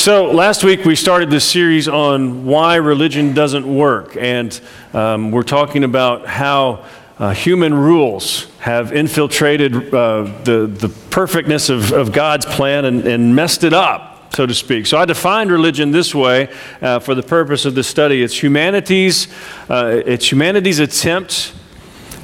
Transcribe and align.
So, 0.00 0.32
last 0.32 0.64
week 0.64 0.86
we 0.86 0.96
started 0.96 1.28
this 1.28 1.44
series 1.44 1.86
on 1.86 2.46
why 2.46 2.76
religion 2.76 3.34
doesn't 3.34 3.66
work, 3.66 4.16
and 4.16 4.58
um, 4.94 5.30
we're 5.30 5.42
talking 5.42 5.84
about 5.84 6.26
how 6.26 6.86
uh, 7.18 7.34
human 7.34 7.74
rules 7.74 8.46
have 8.60 8.94
infiltrated 8.94 9.92
uh, 9.92 10.22
the, 10.44 10.66
the 10.66 10.88
perfectness 11.10 11.68
of, 11.68 11.92
of 11.92 12.12
God's 12.12 12.46
plan 12.46 12.86
and, 12.86 13.06
and 13.06 13.36
messed 13.36 13.62
it 13.62 13.74
up 13.74 14.32
so 14.32 14.46
to 14.46 14.54
speak. 14.54 14.86
So 14.86 14.96
I 14.96 15.04
defined 15.04 15.50
religion 15.50 15.90
this 15.90 16.14
way 16.14 16.48
uh, 16.80 17.00
for 17.00 17.14
the 17.14 17.22
purpose 17.22 17.66
of 17.66 17.74
this 17.74 17.88
study. 17.88 18.22
It's 18.22 18.42
humanity's, 18.42 19.28
uh, 19.68 20.00
it's 20.06 20.32
humanity's 20.32 20.78
attempt 20.78 21.52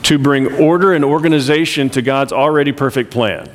to 0.05 0.19
bring 0.19 0.55
order 0.55 0.93
and 0.93 1.05
organization 1.05 1.91
to 1.91 2.03
God's 2.03 2.33
already 2.33 2.73
perfect 2.73 3.11
plan. 3.11 3.49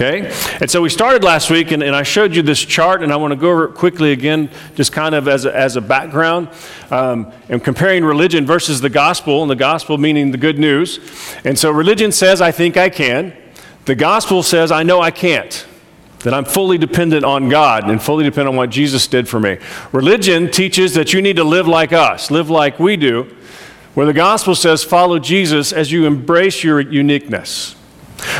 Okay? 0.00 0.32
And 0.60 0.70
so 0.70 0.80
we 0.80 0.90
started 0.90 1.24
last 1.24 1.50
week, 1.50 1.72
and, 1.72 1.82
and, 1.82 1.96
I 1.96 2.04
showed 2.04 2.32
you 2.36 2.42
this 2.42 2.60
chart, 2.60 3.02
and 3.02 3.12
I 3.12 3.16
want 3.16 3.32
to 3.32 3.36
go 3.36 3.50
over 3.50 3.64
it 3.64 3.74
quickly 3.74 4.12
again, 4.12 4.48
just 4.76 4.92
kind 4.92 5.12
of 5.12 5.26
as 5.26 5.44
a, 5.44 5.52
as 5.52 5.74
a 5.74 5.80
background. 5.80 6.50
Um, 6.92 7.32
and 7.48 7.64
comparing 7.64 8.04
religion 8.04 8.46
versus 8.46 8.80
the 8.80 8.90
gospel, 8.90 9.42
and 9.42 9.50
the 9.50 9.56
gospel 9.56 9.98
meaning 9.98 10.30
the 10.30 10.38
good 10.38 10.56
news. 10.56 11.00
And 11.44 11.58
so 11.58 11.72
religion 11.72 12.12
says, 12.12 12.40
I 12.40 12.52
think 12.52 12.76
I 12.76 12.90
can. 12.90 13.36
The 13.86 13.96
gospel 13.96 14.44
says, 14.44 14.70
I 14.70 14.84
know 14.84 15.00
I 15.00 15.10
can't. 15.10 15.66
That 16.20 16.32
I'm 16.32 16.44
fully 16.44 16.78
dependent 16.78 17.24
on 17.24 17.48
God 17.48 17.90
and 17.90 18.00
fully 18.00 18.22
dependent 18.22 18.50
on 18.50 18.56
what 18.56 18.70
Jesus 18.70 19.08
did 19.08 19.28
for 19.28 19.40
me. 19.40 19.58
Religion 19.90 20.48
teaches 20.48 20.94
that 20.94 21.12
you 21.12 21.20
need 21.20 21.36
to 21.36 21.44
live 21.44 21.66
like 21.66 21.92
us, 21.92 22.30
live 22.30 22.50
like 22.50 22.78
we 22.78 22.96
do, 22.96 23.36
where 23.98 24.06
the 24.06 24.12
gospel 24.12 24.54
says, 24.54 24.84
follow 24.84 25.18
Jesus 25.18 25.72
as 25.72 25.90
you 25.90 26.06
embrace 26.06 26.62
your 26.62 26.78
uniqueness. 26.78 27.74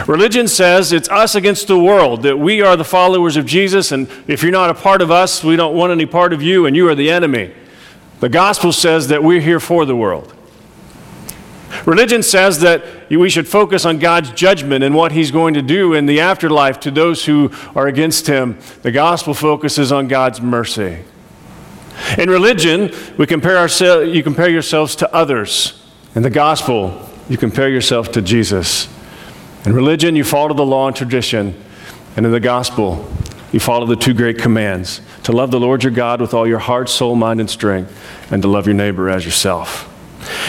Religion 0.07 0.47
says 0.47 0.93
it's 0.93 1.09
us 1.09 1.35
against 1.35 1.67
the 1.67 1.77
world, 1.77 2.23
that 2.23 2.39
we 2.39 2.63
are 2.63 2.77
the 2.77 2.85
followers 2.85 3.37
of 3.37 3.45
Jesus, 3.45 3.91
and 3.91 4.09
if 4.29 4.45
you're 4.45 4.53
not 4.53 4.71
a 4.71 4.75
part 4.75 5.03
of 5.03 5.11
us, 5.11 5.43
we 5.43 5.57
don't 5.57 5.75
want 5.75 5.91
any 5.91 6.07
part 6.07 6.33
of 6.33 6.41
you, 6.41 6.67
and 6.67 6.77
you 6.77 6.89
are 6.89 6.95
the 6.95 7.11
enemy. 7.11 7.53
The 8.21 8.29
gospel 8.29 8.71
says 8.71 9.09
that 9.09 9.25
we're 9.25 9.41
here 9.41 9.59
for 9.59 9.85
the 9.85 9.97
world. 9.97 10.33
Religion 11.85 12.23
says 12.23 12.61
that 12.61 13.11
we 13.11 13.29
should 13.29 13.49
focus 13.49 13.85
on 13.85 13.99
God's 13.99 14.31
judgment 14.31 14.85
and 14.85 14.95
what 14.95 15.11
He's 15.11 15.33
going 15.33 15.55
to 15.55 15.63
do 15.63 15.93
in 15.93 16.07
the 16.07 16.21
afterlife 16.21 16.79
to 16.79 16.93
those 16.93 17.25
who 17.25 17.51
are 17.75 17.89
against 17.89 18.29
Him. 18.29 18.61
The 18.83 18.93
gospel 18.93 19.35
focuses 19.35 19.91
on 19.91 20.07
God's 20.07 20.41
mercy. 20.41 20.99
In 22.17 22.31
religion, 22.31 22.93
we 23.17 23.27
compare 23.27 23.59
ourselves, 23.59 24.15
you 24.15 24.23
compare 24.23 24.49
yourselves 24.49 24.97
to 24.97 25.15
others. 25.15 25.83
In 26.15 26.23
the 26.23 26.31
gospel, 26.31 27.09
you 27.29 27.37
compare 27.37 27.69
yourself 27.69 28.13
to 28.13 28.23
Jesus. 28.23 28.89
In 29.65 29.75
religion, 29.75 30.17
you 30.17 30.25
follow 30.25 30.55
the 30.55 30.65
law 30.65 30.87
and 30.87 30.97
tradition. 30.97 31.55
And 32.17 32.25
in 32.25 32.33
the 32.33 32.41
gospel, 32.41 33.09
you 33.53 33.61
follow 33.61 33.87
the 33.87 33.97
two 33.97 34.15
great 34.15 34.39
commands 34.39 35.01
to 35.25 35.33
love 35.33 35.51
the 35.51 35.61
Lord 35.61 35.85
your 35.85 35.93
God 35.93 36.21
with 36.21 36.35
all 36.35 36.47
your 36.47 36.59
heart, 36.59 36.89
soul, 36.89 37.15
mind, 37.15 37.41
and 37.41 37.49
strength, 37.49 37.95
and 38.33 38.43
to 38.43 38.49
love 38.49 38.67
your 38.67 38.75
neighbor 38.75 39.09
as 39.09 39.25
yourself. 39.25 39.95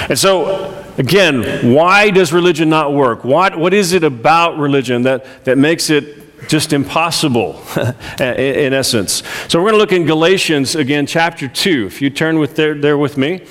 And 0.09 0.17
so, 0.17 0.86
again, 0.97 1.73
why 1.73 2.09
does 2.11 2.33
religion 2.33 2.70
not 2.70 2.94
work? 2.94 3.23
What, 3.23 3.58
what 3.58 3.73
is 3.73 3.94
it 3.94 4.03
about 4.03 4.58
religion 4.58 5.03
that, 5.03 5.45
that 5.45 5.58
makes 5.58 5.89
it 5.89 6.19
just 6.48 6.73
impossible 6.73 7.62
in 8.20 8.73
essence. 8.73 9.23
So 9.48 9.59
we're 9.59 9.72
going 9.72 9.73
to 9.73 9.78
look 9.80 9.92
in 9.92 10.06
Galatians 10.06 10.76
again, 10.76 11.06
chapter 11.06 11.48
2. 11.48 11.86
If 11.88 12.02
you 12.02 12.09
turn 12.09 12.40
with 12.40 12.56
there, 12.56 12.73
there 12.73 12.98
with 12.98 13.18
me. 13.18 13.45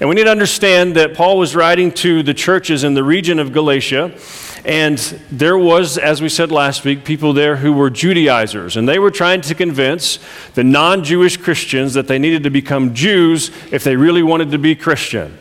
And 0.00 0.08
we 0.08 0.14
need 0.14 0.24
to 0.24 0.30
understand 0.30 0.96
that 0.96 1.14
Paul 1.14 1.38
was 1.38 1.54
writing 1.54 1.92
to 1.92 2.22
the 2.22 2.34
churches 2.34 2.84
in 2.84 2.94
the 2.94 3.04
region 3.04 3.38
of 3.38 3.52
Galatia. 3.52 4.16
And 4.64 4.98
there 5.30 5.56
was, 5.56 5.96
as 5.96 6.20
we 6.20 6.28
said 6.28 6.52
last 6.52 6.84
week, 6.84 7.04
people 7.04 7.32
there 7.32 7.56
who 7.56 7.72
were 7.72 7.88
Judaizers, 7.88 8.76
and 8.76 8.88
they 8.88 8.98
were 8.98 9.10
trying 9.10 9.40
to 9.42 9.54
convince 9.54 10.18
the 10.54 10.64
non 10.64 11.02
Jewish 11.02 11.36
Christians 11.36 11.94
that 11.94 12.08
they 12.08 12.18
needed 12.18 12.42
to 12.42 12.50
become 12.50 12.94
Jews 12.94 13.50
if 13.72 13.84
they 13.84 13.96
really 13.96 14.22
wanted 14.22 14.50
to 14.50 14.58
be 14.58 14.74
Christian. 14.74 15.36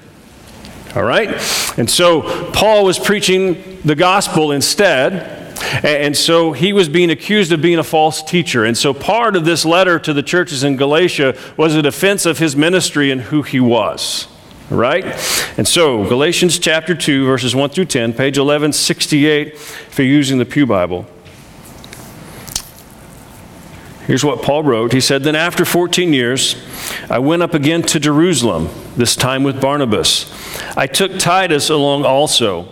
All 0.96 1.04
right? 1.04 1.30
And 1.78 1.90
so 1.90 2.52
Paul 2.52 2.86
was 2.86 2.98
preaching 2.98 3.80
the 3.84 3.96
gospel 3.96 4.52
instead. 4.52 5.39
And 5.84 6.16
so 6.16 6.52
he 6.52 6.74
was 6.74 6.90
being 6.90 7.10
accused 7.12 7.52
of 7.52 7.62
being 7.62 7.80
a 7.80 7.84
false 7.84 8.24
teacher. 8.24 8.66
And 8.66 8.78
so 8.78 8.94
part 8.94 9.36
of 9.36 9.46
this 9.46 9.66
letter 9.66 10.00
to 10.00 10.14
the 10.14 10.24
churches 10.24 10.64
in 10.64 10.78
Galatia 10.78 11.38
was 11.58 11.76
a 11.76 11.82
defense 11.82 12.26
of 12.26 12.38
his 12.38 12.56
ministry 12.56 13.12
and 13.12 13.22
who 13.22 13.42
he 13.42 13.60
was 13.60 14.28
right? 14.70 15.04
And 15.58 15.68
so, 15.68 16.08
Galatians 16.08 16.60
chapter 16.60 16.94
2, 16.96 17.26
verses 17.26 17.56
1 17.56 17.72
through 17.72 17.86
10, 17.86 18.12
page 18.12 18.38
1168, 18.38 19.54
if 19.54 19.98
you're 19.98 20.08
using 20.08 20.38
the 20.38 20.46
Pew 20.46 20.66
Bible. 20.66 21.08
Here's 24.06 24.24
what 24.24 24.42
Paul 24.42 24.64
wrote. 24.64 24.92
He 24.92 25.02
said, 25.02 25.24
Then 25.24 25.36
after 25.36 25.66
14 25.66 26.14
years, 26.14 26.56
I 27.10 27.20
went 27.20 27.44
up 27.44 27.54
again 27.54 27.84
to 27.84 28.00
Jerusalem, 28.00 28.70
this 28.96 29.16
time 29.16 29.44
with 29.44 29.62
Barnabas. 29.62 30.34
I 30.76 30.88
took 30.88 31.20
Titus 31.20 31.70
along 31.70 32.06
also. 32.06 32.70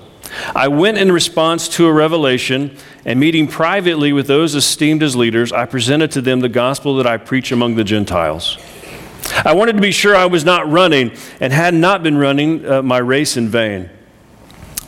I 0.55 0.67
went 0.67 0.97
in 0.97 1.11
response 1.11 1.67
to 1.69 1.87
a 1.87 1.93
revelation, 1.93 2.75
and 3.05 3.19
meeting 3.19 3.47
privately 3.47 4.13
with 4.13 4.27
those 4.27 4.55
esteemed 4.55 5.03
as 5.03 5.15
leaders, 5.15 5.51
I 5.51 5.65
presented 5.65 6.11
to 6.11 6.21
them 6.21 6.41
the 6.41 6.49
gospel 6.49 6.97
that 6.97 7.07
I 7.07 7.17
preach 7.17 7.51
among 7.51 7.75
the 7.75 7.83
Gentiles. 7.83 8.57
I 9.43 9.53
wanted 9.53 9.75
to 9.75 9.81
be 9.81 9.91
sure 9.91 10.15
I 10.15 10.25
was 10.25 10.45
not 10.45 10.69
running 10.69 11.11
and 11.39 11.51
had 11.51 11.73
not 11.73 12.03
been 12.03 12.17
running 12.17 12.65
uh, 12.65 12.81
my 12.81 12.97
race 12.97 13.37
in 13.37 13.49
vain. 13.49 13.89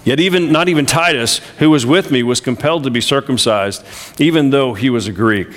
Yet 0.05 0.19
even 0.19 0.51
not 0.51 0.69
even 0.69 0.85
Titus, 0.85 1.39
who 1.59 1.69
was 1.69 1.85
with 1.85 2.09
me, 2.09 2.23
was 2.23 2.41
compelled 2.41 2.83
to 2.83 2.91
be 2.91 3.01
circumcised, 3.01 3.85
even 4.19 4.49
though 4.49 4.73
he 4.73 4.89
was 4.89 5.07
a 5.07 5.11
Greek. 5.11 5.49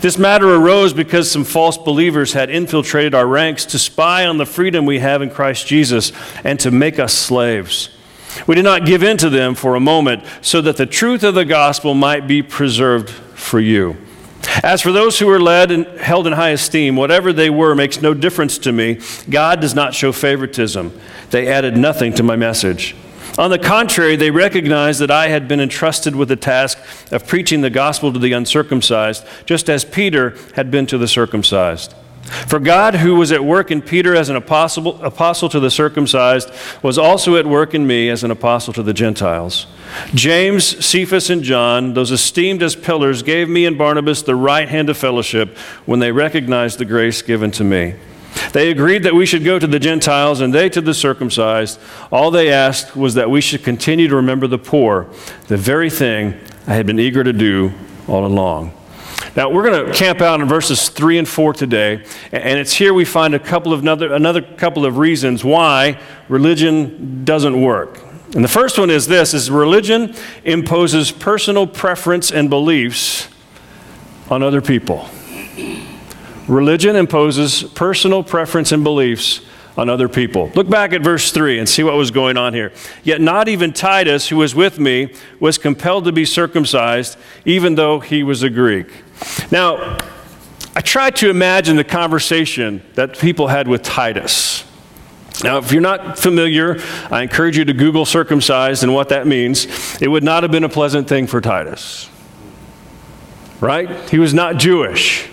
This 0.00 0.18
matter 0.18 0.54
arose 0.54 0.92
because 0.92 1.30
some 1.30 1.44
false 1.44 1.78
believers 1.78 2.32
had 2.32 2.50
infiltrated 2.50 3.14
our 3.14 3.26
ranks 3.26 3.64
to 3.66 3.78
spy 3.78 4.26
on 4.26 4.38
the 4.38 4.46
freedom 4.46 4.86
we 4.86 4.98
have 4.98 5.22
in 5.22 5.30
Christ 5.30 5.66
Jesus 5.66 6.12
and 6.44 6.58
to 6.60 6.70
make 6.70 6.98
us 6.98 7.14
slaves. 7.14 7.91
We 8.46 8.54
did 8.54 8.64
not 8.64 8.86
give 8.86 9.02
in 9.02 9.16
to 9.18 9.30
them 9.30 9.54
for 9.54 9.74
a 9.74 9.80
moment 9.80 10.24
so 10.40 10.60
that 10.62 10.76
the 10.76 10.86
truth 10.86 11.22
of 11.22 11.34
the 11.34 11.44
gospel 11.44 11.94
might 11.94 12.26
be 12.26 12.42
preserved 12.42 13.10
for 13.10 13.60
you. 13.60 13.96
As 14.62 14.82
for 14.82 14.92
those 14.92 15.18
who 15.18 15.26
were 15.26 15.40
led 15.40 15.70
and 15.70 15.86
held 15.98 16.26
in 16.26 16.32
high 16.32 16.50
esteem, 16.50 16.96
whatever 16.96 17.32
they 17.32 17.50
were 17.50 17.74
makes 17.74 18.02
no 18.02 18.12
difference 18.12 18.58
to 18.58 18.72
me. 18.72 18.98
God 19.30 19.60
does 19.60 19.74
not 19.74 19.94
show 19.94 20.12
favoritism. 20.12 20.98
They 21.30 21.48
added 21.48 21.76
nothing 21.76 22.12
to 22.14 22.22
my 22.22 22.36
message. 22.36 22.96
On 23.38 23.50
the 23.50 23.58
contrary, 23.58 24.16
they 24.16 24.30
recognized 24.30 25.00
that 25.00 25.10
I 25.10 25.28
had 25.28 25.48
been 25.48 25.60
entrusted 25.60 26.14
with 26.14 26.28
the 26.28 26.36
task 26.36 26.78
of 27.10 27.26
preaching 27.26 27.62
the 27.62 27.70
gospel 27.70 28.12
to 28.12 28.18
the 28.18 28.32
uncircumcised, 28.32 29.24
just 29.46 29.70
as 29.70 29.84
Peter 29.84 30.36
had 30.54 30.70
been 30.70 30.86
to 30.86 30.98
the 30.98 31.08
circumcised. 31.08 31.94
For 32.32 32.58
God, 32.58 32.94
who 32.94 33.16
was 33.16 33.30
at 33.30 33.44
work 33.44 33.70
in 33.70 33.82
Peter 33.82 34.16
as 34.16 34.28
an 34.28 34.36
apostle, 34.36 35.02
apostle 35.04 35.48
to 35.50 35.60
the 35.60 35.70
circumcised, 35.70 36.50
was 36.82 36.96
also 36.96 37.36
at 37.36 37.46
work 37.46 37.74
in 37.74 37.86
me 37.86 38.08
as 38.08 38.24
an 38.24 38.30
apostle 38.30 38.72
to 38.72 38.82
the 38.82 38.94
Gentiles. 38.94 39.66
James, 40.14 40.84
Cephas, 40.84 41.28
and 41.28 41.42
John, 41.42 41.92
those 41.92 42.10
esteemed 42.10 42.62
as 42.62 42.74
pillars, 42.74 43.22
gave 43.22 43.48
me 43.48 43.66
and 43.66 43.76
Barnabas 43.76 44.22
the 44.22 44.34
right 44.34 44.68
hand 44.68 44.88
of 44.88 44.96
fellowship 44.96 45.56
when 45.84 46.00
they 46.00 46.10
recognized 46.10 46.78
the 46.78 46.86
grace 46.86 47.20
given 47.20 47.50
to 47.52 47.64
me. 47.64 47.94
They 48.52 48.70
agreed 48.70 49.02
that 49.02 49.14
we 49.14 49.26
should 49.26 49.44
go 49.44 49.58
to 49.58 49.66
the 49.66 49.78
Gentiles 49.78 50.40
and 50.40 50.54
they 50.54 50.70
to 50.70 50.80
the 50.80 50.94
circumcised. 50.94 51.78
All 52.10 52.30
they 52.30 52.50
asked 52.50 52.96
was 52.96 53.14
that 53.14 53.30
we 53.30 53.42
should 53.42 53.62
continue 53.62 54.08
to 54.08 54.16
remember 54.16 54.46
the 54.46 54.58
poor, 54.58 55.08
the 55.48 55.58
very 55.58 55.90
thing 55.90 56.38
I 56.66 56.74
had 56.74 56.86
been 56.86 56.98
eager 56.98 57.22
to 57.22 57.32
do 57.32 57.72
all 58.08 58.24
along. 58.24 58.72
Now, 59.34 59.48
we're 59.48 59.62
going 59.62 59.86
to 59.86 59.92
camp 59.94 60.20
out 60.20 60.42
in 60.42 60.46
verses 60.46 60.90
3 60.90 61.16
and 61.16 61.26
4 61.28 61.54
today, 61.54 62.04
and 62.32 62.58
it's 62.58 62.74
here 62.74 62.92
we 62.92 63.06
find 63.06 63.34
a 63.34 63.38
couple 63.38 63.72
of 63.72 63.80
another, 63.80 64.12
another 64.12 64.42
couple 64.42 64.84
of 64.84 64.98
reasons 64.98 65.42
why 65.42 65.98
religion 66.28 67.24
doesn't 67.24 67.58
work. 67.58 67.98
And 68.34 68.44
the 68.44 68.48
first 68.48 68.78
one 68.78 68.90
is 68.90 69.06
this 69.06 69.32
is 69.32 69.50
religion 69.50 70.14
imposes 70.44 71.10
personal 71.10 71.66
preference 71.66 72.30
and 72.30 72.50
beliefs 72.50 73.28
on 74.28 74.42
other 74.42 74.60
people. 74.60 75.08
Religion 76.46 76.94
imposes 76.94 77.62
personal 77.62 78.22
preference 78.22 78.70
and 78.70 78.84
beliefs 78.84 79.40
on 79.78 79.88
other 79.88 80.10
people. 80.10 80.50
Look 80.54 80.68
back 80.68 80.92
at 80.92 81.00
verse 81.00 81.32
3 81.32 81.58
and 81.58 81.66
see 81.66 81.82
what 81.82 81.94
was 81.94 82.10
going 82.10 82.36
on 82.36 82.52
here. 82.52 82.72
Yet 83.02 83.22
not 83.22 83.48
even 83.48 83.72
Titus, 83.72 84.28
who 84.28 84.36
was 84.36 84.54
with 84.54 84.78
me, 84.78 85.14
was 85.40 85.56
compelled 85.56 86.04
to 86.04 86.12
be 86.12 86.26
circumcised, 86.26 87.16
even 87.46 87.76
though 87.76 88.00
he 88.00 88.22
was 88.22 88.42
a 88.42 88.50
Greek. 88.50 88.88
Now, 89.50 89.98
I 90.74 90.80
tried 90.80 91.16
to 91.16 91.28
imagine 91.28 91.76
the 91.76 91.84
conversation 91.84 92.82
that 92.94 93.18
people 93.18 93.48
had 93.48 93.68
with 93.68 93.82
Titus. 93.82 94.64
Now, 95.44 95.58
if 95.58 95.72
you're 95.72 95.82
not 95.82 96.18
familiar, 96.18 96.78
I 97.10 97.22
encourage 97.22 97.58
you 97.58 97.64
to 97.64 97.72
Google 97.72 98.04
circumcised 98.04 98.82
and 98.82 98.94
what 98.94 99.08
that 99.08 99.26
means. 99.26 99.66
It 100.00 100.08
would 100.08 100.22
not 100.22 100.42
have 100.44 100.52
been 100.52 100.64
a 100.64 100.68
pleasant 100.68 101.08
thing 101.08 101.26
for 101.26 101.40
Titus. 101.40 102.08
Right? 103.60 104.08
He 104.10 104.18
was 104.18 104.32
not 104.32 104.56
Jewish. 104.56 105.28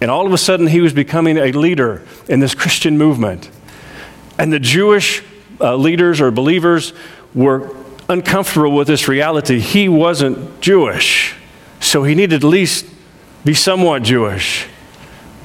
And 0.00 0.10
all 0.10 0.26
of 0.26 0.32
a 0.32 0.38
sudden, 0.38 0.66
he 0.66 0.80
was 0.80 0.92
becoming 0.92 1.36
a 1.36 1.52
leader 1.52 2.06
in 2.28 2.40
this 2.40 2.54
Christian 2.54 2.96
movement. 2.96 3.50
And 4.38 4.52
the 4.52 4.58
Jewish 4.60 5.22
uh, 5.60 5.76
leaders 5.76 6.20
or 6.20 6.30
believers 6.30 6.92
were 7.34 7.74
uncomfortable 8.08 8.72
with 8.72 8.86
this 8.86 9.08
reality. 9.08 9.60
He 9.60 9.88
wasn't 9.88 10.60
Jewish, 10.60 11.34
so 11.80 12.04
he 12.04 12.14
needed 12.14 12.44
at 12.44 12.44
least 12.44 12.86
be 13.44 13.54
somewhat 13.54 14.02
Jewish. 14.02 14.66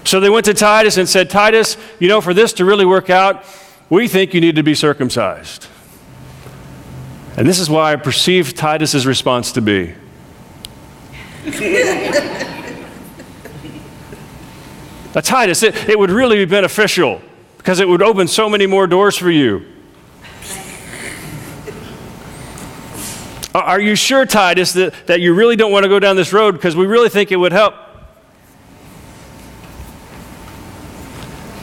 So 0.04 0.20
they 0.20 0.30
went 0.30 0.46
to 0.46 0.54
Titus 0.54 0.98
and 0.98 1.10
said, 1.10 1.30
Titus, 1.30 1.78
you 2.00 2.08
know, 2.08 2.22
for 2.22 2.34
this 2.34 2.54
to 2.54 2.66
really 2.66 2.86
work 2.86 3.10
out, 3.10 3.44
we 3.90 4.08
think 4.08 4.34
you 4.34 4.42
need 4.42 4.56
to 4.56 4.64
be 4.64 4.76
circumcised. 4.76 5.68
And 7.38 7.48
this 7.48 7.60
is 7.60 7.70
why 7.70 7.94
I 7.94 7.96
perceive 7.96 8.54
Titus's 8.54 9.06
response 9.08 9.52
to 9.54 9.62
be. 9.62 9.94
now, 15.16 15.22
Titus, 15.22 15.64
it, 15.64 15.90
it 15.90 15.98
would 15.98 16.12
really 16.12 16.38
be 16.38 16.46
beneficial 16.46 17.22
because 17.58 17.80
it 17.80 17.88
would 17.88 18.02
open 18.02 18.28
so 18.28 18.50
many 18.50 18.68
more 18.68 18.88
doors 18.88 19.18
for 19.18 19.32
you. 19.32 19.66
Are 23.56 23.80
you 23.80 23.96
sure, 23.96 24.26
Titus, 24.26 24.74
that, 24.74 24.94
that 25.08 25.22
you 25.22 25.34
really 25.34 25.56
don't 25.56 25.72
want 25.72 25.84
to 25.84 25.90
go 25.90 25.98
down 25.98 26.18
this 26.18 26.34
road 26.34 26.52
because 26.54 26.76
we 26.76 26.86
really 26.86 27.08
think 27.08 27.32
it 27.32 27.38
would 27.38 27.54
help? 27.54 27.76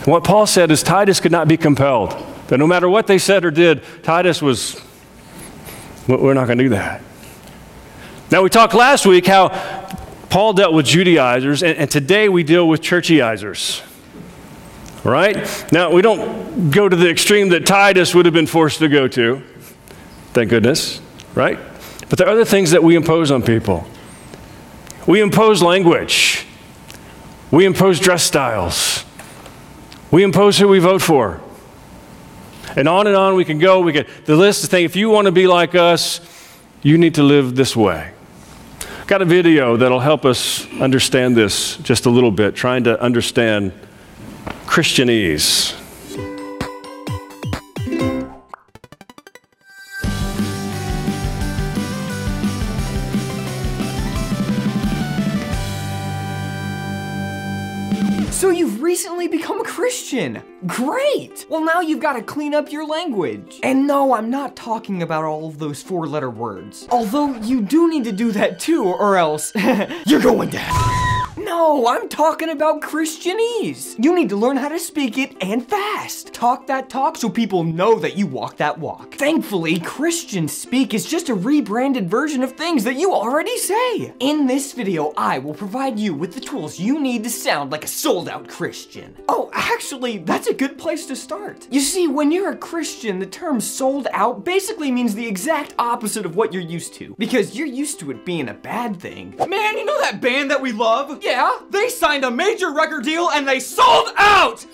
what 0.04 0.24
Paul 0.24 0.46
said 0.46 0.72
is 0.72 0.82
Titus 0.82 1.20
could 1.20 1.30
not 1.30 1.46
be 1.46 1.56
compelled. 1.56 2.16
That 2.48 2.58
no 2.58 2.66
matter 2.66 2.88
what 2.88 3.06
they 3.06 3.18
said 3.18 3.44
or 3.44 3.52
did, 3.52 3.84
Titus 4.02 4.42
was, 4.42 4.80
we're 6.08 6.34
not 6.34 6.46
going 6.46 6.58
to 6.58 6.64
do 6.64 6.70
that. 6.70 7.02
Now, 8.30 8.42
we 8.42 8.48
talked 8.48 8.74
last 8.74 9.06
week 9.06 9.26
how 9.26 9.50
Paul 10.28 10.54
dealt 10.54 10.74
with 10.74 10.86
Judaizers, 10.86 11.62
and, 11.62 11.78
and 11.78 11.90
today 11.90 12.28
we 12.28 12.42
deal 12.42 12.66
with 12.66 12.80
churchyizers. 12.80 13.86
Right? 15.04 15.36
Now, 15.70 15.92
we 15.92 16.02
don't 16.02 16.70
go 16.70 16.88
to 16.88 16.96
the 16.96 17.08
extreme 17.08 17.50
that 17.50 17.64
Titus 17.64 18.14
would 18.14 18.24
have 18.24 18.34
been 18.34 18.46
forced 18.46 18.80
to 18.80 18.88
go 18.88 19.06
to. 19.08 19.42
Thank 20.32 20.50
goodness. 20.50 21.00
Right? 21.34 21.58
But 22.12 22.18
there 22.18 22.28
are 22.28 22.32
other 22.32 22.44
things 22.44 22.72
that 22.72 22.82
we 22.82 22.94
impose 22.94 23.30
on 23.30 23.40
people. 23.40 23.86
We 25.06 25.22
impose 25.22 25.62
language, 25.62 26.44
we 27.50 27.64
impose 27.64 27.98
dress 27.98 28.22
styles, 28.22 29.06
we 30.10 30.22
impose 30.22 30.58
who 30.58 30.68
we 30.68 30.78
vote 30.78 31.00
for. 31.00 31.40
And 32.76 32.86
on 32.86 33.06
and 33.06 33.16
on 33.16 33.34
we 33.34 33.46
can 33.46 33.58
go. 33.58 33.80
We 33.80 33.94
can, 33.94 34.04
the 34.26 34.36
list 34.36 34.62
is 34.62 34.68
saying 34.68 34.84
if 34.84 34.94
you 34.94 35.08
want 35.08 35.24
to 35.24 35.32
be 35.32 35.46
like 35.46 35.74
us, 35.74 36.20
you 36.82 36.98
need 36.98 37.14
to 37.14 37.22
live 37.22 37.56
this 37.56 37.74
way. 37.74 38.12
Got 39.06 39.22
a 39.22 39.24
video 39.24 39.78
that'll 39.78 39.98
help 39.98 40.26
us 40.26 40.70
understand 40.82 41.34
this 41.34 41.78
just 41.78 42.04
a 42.04 42.10
little 42.10 42.30
bit, 42.30 42.54
trying 42.54 42.84
to 42.84 43.00
understand 43.00 43.72
Christianese. 44.66 45.81
Christian. 59.92 60.42
Great! 60.66 61.44
Well, 61.50 61.62
now 61.62 61.82
you've 61.82 62.00
got 62.00 62.14
to 62.14 62.22
clean 62.22 62.54
up 62.54 62.72
your 62.72 62.86
language. 62.86 63.60
And 63.62 63.86
no, 63.86 64.14
I'm 64.14 64.30
not 64.30 64.56
talking 64.56 65.02
about 65.02 65.22
all 65.22 65.46
of 65.46 65.58
those 65.58 65.82
four 65.82 66.06
letter 66.06 66.30
words. 66.30 66.88
Although 66.90 67.34
you 67.40 67.60
do 67.60 67.90
need 67.90 68.04
to 68.04 68.12
do 68.12 68.32
that 68.32 68.58
too, 68.58 68.84
or 68.84 69.18
else 69.18 69.52
you're 70.06 70.22
going 70.22 70.48
to 70.48 70.58
no, 71.62 71.86
I'm 71.86 72.08
talking 72.08 72.48
about 72.48 72.80
Christianese. 72.80 73.94
You 74.04 74.16
need 74.16 74.28
to 74.30 74.36
learn 74.36 74.56
how 74.56 74.68
to 74.68 74.80
speak 74.80 75.16
it 75.16 75.36
and 75.40 75.64
fast. 75.64 76.34
Talk 76.34 76.66
that 76.66 76.90
talk 76.90 77.16
so 77.16 77.28
people 77.28 77.62
know 77.62 78.00
that 78.00 78.16
you 78.16 78.26
walk 78.26 78.56
that 78.56 78.76
walk. 78.76 79.14
Thankfully, 79.14 79.78
Christian 79.78 80.48
speak 80.48 80.92
is 80.92 81.06
just 81.06 81.28
a 81.28 81.34
rebranded 81.34 82.10
version 82.10 82.42
of 82.42 82.54
things 82.54 82.82
that 82.82 82.96
you 82.96 83.14
already 83.14 83.56
say. 83.58 84.12
In 84.18 84.48
this 84.48 84.72
video, 84.72 85.12
I 85.16 85.38
will 85.38 85.54
provide 85.54 86.00
you 86.00 86.14
with 86.14 86.34
the 86.34 86.40
tools 86.40 86.80
you 86.80 87.00
need 87.00 87.22
to 87.22 87.30
sound 87.30 87.70
like 87.70 87.84
a 87.84 87.86
sold 88.02 88.28
out 88.28 88.48
Christian. 88.48 89.16
Oh, 89.28 89.48
actually, 89.52 90.18
that's 90.18 90.48
a 90.48 90.54
good 90.54 90.76
place 90.76 91.06
to 91.06 91.14
start. 91.14 91.68
You 91.70 91.80
see, 91.80 92.08
when 92.08 92.32
you're 92.32 92.50
a 92.50 92.56
Christian, 92.56 93.20
the 93.20 93.26
term 93.26 93.60
sold 93.60 94.08
out 94.12 94.44
basically 94.44 94.90
means 94.90 95.14
the 95.14 95.28
exact 95.28 95.74
opposite 95.78 96.26
of 96.26 96.34
what 96.34 96.52
you're 96.52 96.60
used 96.60 96.94
to. 96.94 97.14
Because 97.18 97.54
you're 97.54 97.68
used 97.68 98.00
to 98.00 98.10
it 98.10 98.24
being 98.24 98.48
a 98.48 98.54
bad 98.54 98.98
thing. 98.98 99.36
Man, 99.38 99.78
you 99.78 99.84
know 99.84 100.00
that 100.00 100.20
band 100.20 100.50
that 100.50 100.60
we 100.60 100.72
love? 100.72 101.22
Yeah, 101.22 101.51
they 101.70 101.88
signed 101.88 102.24
a 102.24 102.30
major 102.30 102.72
record 102.72 103.04
deal 103.04 103.30
and 103.30 103.46
they 103.46 103.60
sold 103.60 104.08
out! 104.16 104.66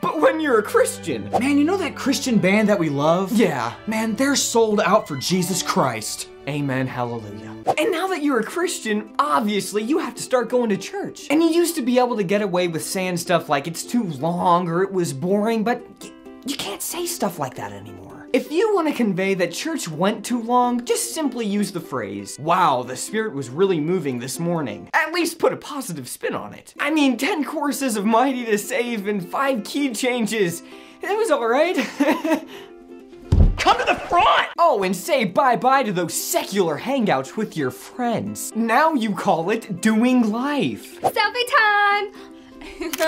But 0.00 0.20
when 0.20 0.40
you're 0.40 0.58
a 0.58 0.62
Christian. 0.62 1.30
Man, 1.30 1.58
you 1.58 1.64
know 1.64 1.76
that 1.76 1.94
Christian 1.96 2.38
band 2.38 2.68
that 2.68 2.78
we 2.78 2.88
love? 2.88 3.32
Yeah. 3.32 3.74
Man, 3.86 4.14
they're 4.14 4.36
sold 4.36 4.80
out 4.80 5.08
for 5.08 5.16
Jesus 5.16 5.62
Christ. 5.62 6.28
Amen, 6.48 6.86
hallelujah. 6.86 7.54
And 7.78 7.92
now 7.92 8.06
that 8.06 8.22
you're 8.22 8.40
a 8.40 8.44
Christian, 8.44 9.14
obviously 9.18 9.82
you 9.82 9.98
have 9.98 10.14
to 10.14 10.22
start 10.22 10.48
going 10.48 10.70
to 10.70 10.76
church. 10.76 11.26
And 11.30 11.42
you 11.42 11.50
used 11.50 11.74
to 11.76 11.82
be 11.82 11.98
able 11.98 12.16
to 12.16 12.24
get 12.24 12.40
away 12.40 12.68
with 12.68 12.82
saying 12.82 13.18
stuff 13.18 13.48
like 13.48 13.66
it's 13.66 13.82
too 13.84 14.04
long 14.04 14.68
or 14.68 14.82
it 14.82 14.90
was 14.90 15.12
boring, 15.12 15.62
but 15.62 15.86
you 16.46 16.56
can't 16.56 16.80
say 16.80 17.04
stuff 17.04 17.38
like 17.38 17.54
that 17.56 17.72
anymore. 17.72 18.17
If 18.30 18.52
you 18.52 18.74
want 18.74 18.88
to 18.88 18.94
convey 18.94 19.32
that 19.34 19.52
church 19.52 19.88
went 19.88 20.22
too 20.22 20.42
long, 20.42 20.84
just 20.84 21.14
simply 21.14 21.46
use 21.46 21.72
the 21.72 21.80
phrase, 21.80 22.38
wow, 22.38 22.82
the 22.82 22.94
spirit 22.94 23.32
was 23.32 23.48
really 23.48 23.80
moving 23.80 24.18
this 24.18 24.38
morning. 24.38 24.90
At 24.92 25.14
least 25.14 25.38
put 25.38 25.54
a 25.54 25.56
positive 25.56 26.06
spin 26.06 26.34
on 26.34 26.52
it. 26.52 26.74
I 26.78 26.90
mean, 26.90 27.16
10 27.16 27.44
courses 27.44 27.96
of 27.96 28.04
Mighty 28.04 28.44
to 28.44 28.58
Save 28.58 29.06
and 29.06 29.26
5 29.26 29.64
key 29.64 29.94
changes. 29.94 30.62
It 31.00 31.16
was 31.16 31.30
alright. 31.30 31.76
Come 33.56 33.78
to 33.78 33.84
the 33.86 33.98
front! 34.08 34.48
Oh, 34.58 34.82
and 34.82 34.94
say 34.94 35.24
bye-bye 35.24 35.84
to 35.84 35.92
those 35.92 36.12
secular 36.12 36.78
hangouts 36.78 37.34
with 37.34 37.56
your 37.56 37.70
friends. 37.70 38.52
Now 38.54 38.92
you 38.92 39.14
call 39.14 39.48
it 39.48 39.80
doing 39.80 40.30
life. 40.30 41.00
Selfie 41.00 41.48
time! 41.58 42.12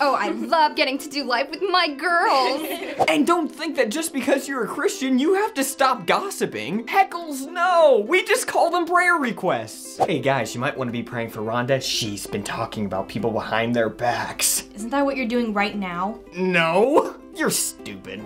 oh, 0.00 0.16
I 0.18 0.30
love 0.30 0.76
getting 0.76 0.98
to 0.98 1.08
do 1.08 1.24
life 1.24 1.50
with 1.50 1.62
my 1.62 1.88
girls. 1.88 3.04
and 3.08 3.26
don't 3.26 3.48
think 3.48 3.76
that 3.76 3.90
just 3.90 4.12
because 4.12 4.48
you're 4.48 4.64
a 4.64 4.68
Christian, 4.68 5.18
you 5.18 5.34
have 5.34 5.54
to 5.54 5.64
stop 5.64 6.06
gossiping. 6.06 6.84
Heckles, 6.86 7.50
no. 7.50 8.04
We 8.06 8.24
just 8.24 8.46
call 8.46 8.70
them 8.70 8.86
prayer 8.86 9.14
requests. 9.14 9.98
Hey 9.98 10.18
guys, 10.18 10.54
you 10.54 10.60
might 10.60 10.76
want 10.76 10.88
to 10.88 10.92
be 10.92 11.02
praying 11.02 11.30
for 11.30 11.40
Rhonda. 11.40 11.82
She's 11.82 12.26
been 12.26 12.44
talking 12.44 12.86
about 12.86 13.08
people 13.08 13.30
behind 13.30 13.74
their 13.74 13.88
backs. 13.88 14.64
Isn't 14.74 14.90
that 14.90 15.04
what 15.04 15.16
you're 15.16 15.26
doing 15.28 15.52
right 15.52 15.76
now? 15.76 16.20
No. 16.36 17.16
You're 17.34 17.50
stupid. 17.50 18.24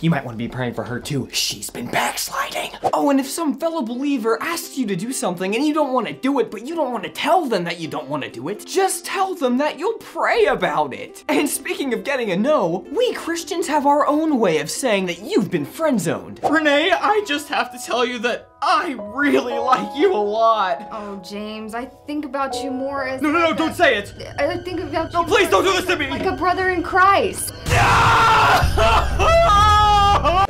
You 0.00 0.10
might 0.10 0.24
want 0.24 0.36
to 0.36 0.38
be 0.38 0.46
praying 0.46 0.74
for 0.74 0.84
her 0.84 1.00
too. 1.00 1.28
She's 1.32 1.70
been 1.70 1.90
backsliding. 1.90 2.70
Oh, 2.92 3.10
and 3.10 3.18
if 3.18 3.28
some 3.28 3.58
fellow 3.58 3.82
believer 3.82 4.40
asks 4.40 4.78
you 4.78 4.86
to 4.86 4.94
do 4.94 5.12
something 5.12 5.56
and 5.56 5.66
you 5.66 5.74
don't 5.74 5.92
want 5.92 6.06
to 6.06 6.12
do 6.12 6.38
it, 6.38 6.52
but 6.52 6.64
you 6.64 6.76
don't 6.76 6.92
want 6.92 7.02
to 7.02 7.10
tell 7.10 7.46
them 7.46 7.64
that 7.64 7.80
you 7.80 7.88
don't 7.88 8.08
want 8.08 8.22
to 8.22 8.30
do 8.30 8.48
it, 8.48 8.64
just 8.64 9.04
tell 9.04 9.34
them 9.34 9.58
that 9.58 9.76
you'll 9.76 9.98
pray 9.98 10.46
about 10.46 10.94
it. 10.94 11.24
And 11.28 11.48
speaking 11.48 11.92
of 11.94 12.04
getting 12.04 12.30
a 12.30 12.36
no, 12.36 12.86
we 12.92 13.12
Christians 13.14 13.66
have 13.66 13.86
our 13.86 14.06
own 14.06 14.38
way 14.38 14.58
of 14.58 14.70
saying 14.70 15.06
that 15.06 15.20
you've 15.20 15.50
been 15.50 15.64
friend 15.64 16.00
zoned. 16.00 16.38
Renee, 16.48 16.92
I 16.92 17.24
just 17.26 17.48
have 17.48 17.72
to 17.72 17.78
tell 17.84 18.04
you 18.04 18.20
that 18.20 18.50
I 18.62 18.96
really 18.98 19.58
like 19.58 19.96
you 19.96 20.14
a 20.14 20.16
lot. 20.16 20.88
Oh, 20.92 21.20
James, 21.28 21.74
I 21.74 21.86
think 21.86 22.24
about 22.24 22.62
you 22.62 22.70
more 22.70 23.04
as. 23.04 23.20
No, 23.20 23.32
no, 23.32 23.40
no, 23.40 23.52
don't 23.52 23.74
say 23.74 23.96
it. 23.96 24.14
I 24.38 24.58
think 24.58 24.78
about 24.78 25.12
you. 25.12 25.18
No, 25.18 25.24
please 25.24 25.48
don't 25.48 25.64
do 25.64 25.72
this 25.72 25.86
to 25.86 25.96
me. 25.96 26.08
Like 26.08 26.24
a 26.24 26.36
brother 26.36 26.70
in 26.70 26.84
Christ. 26.84 27.52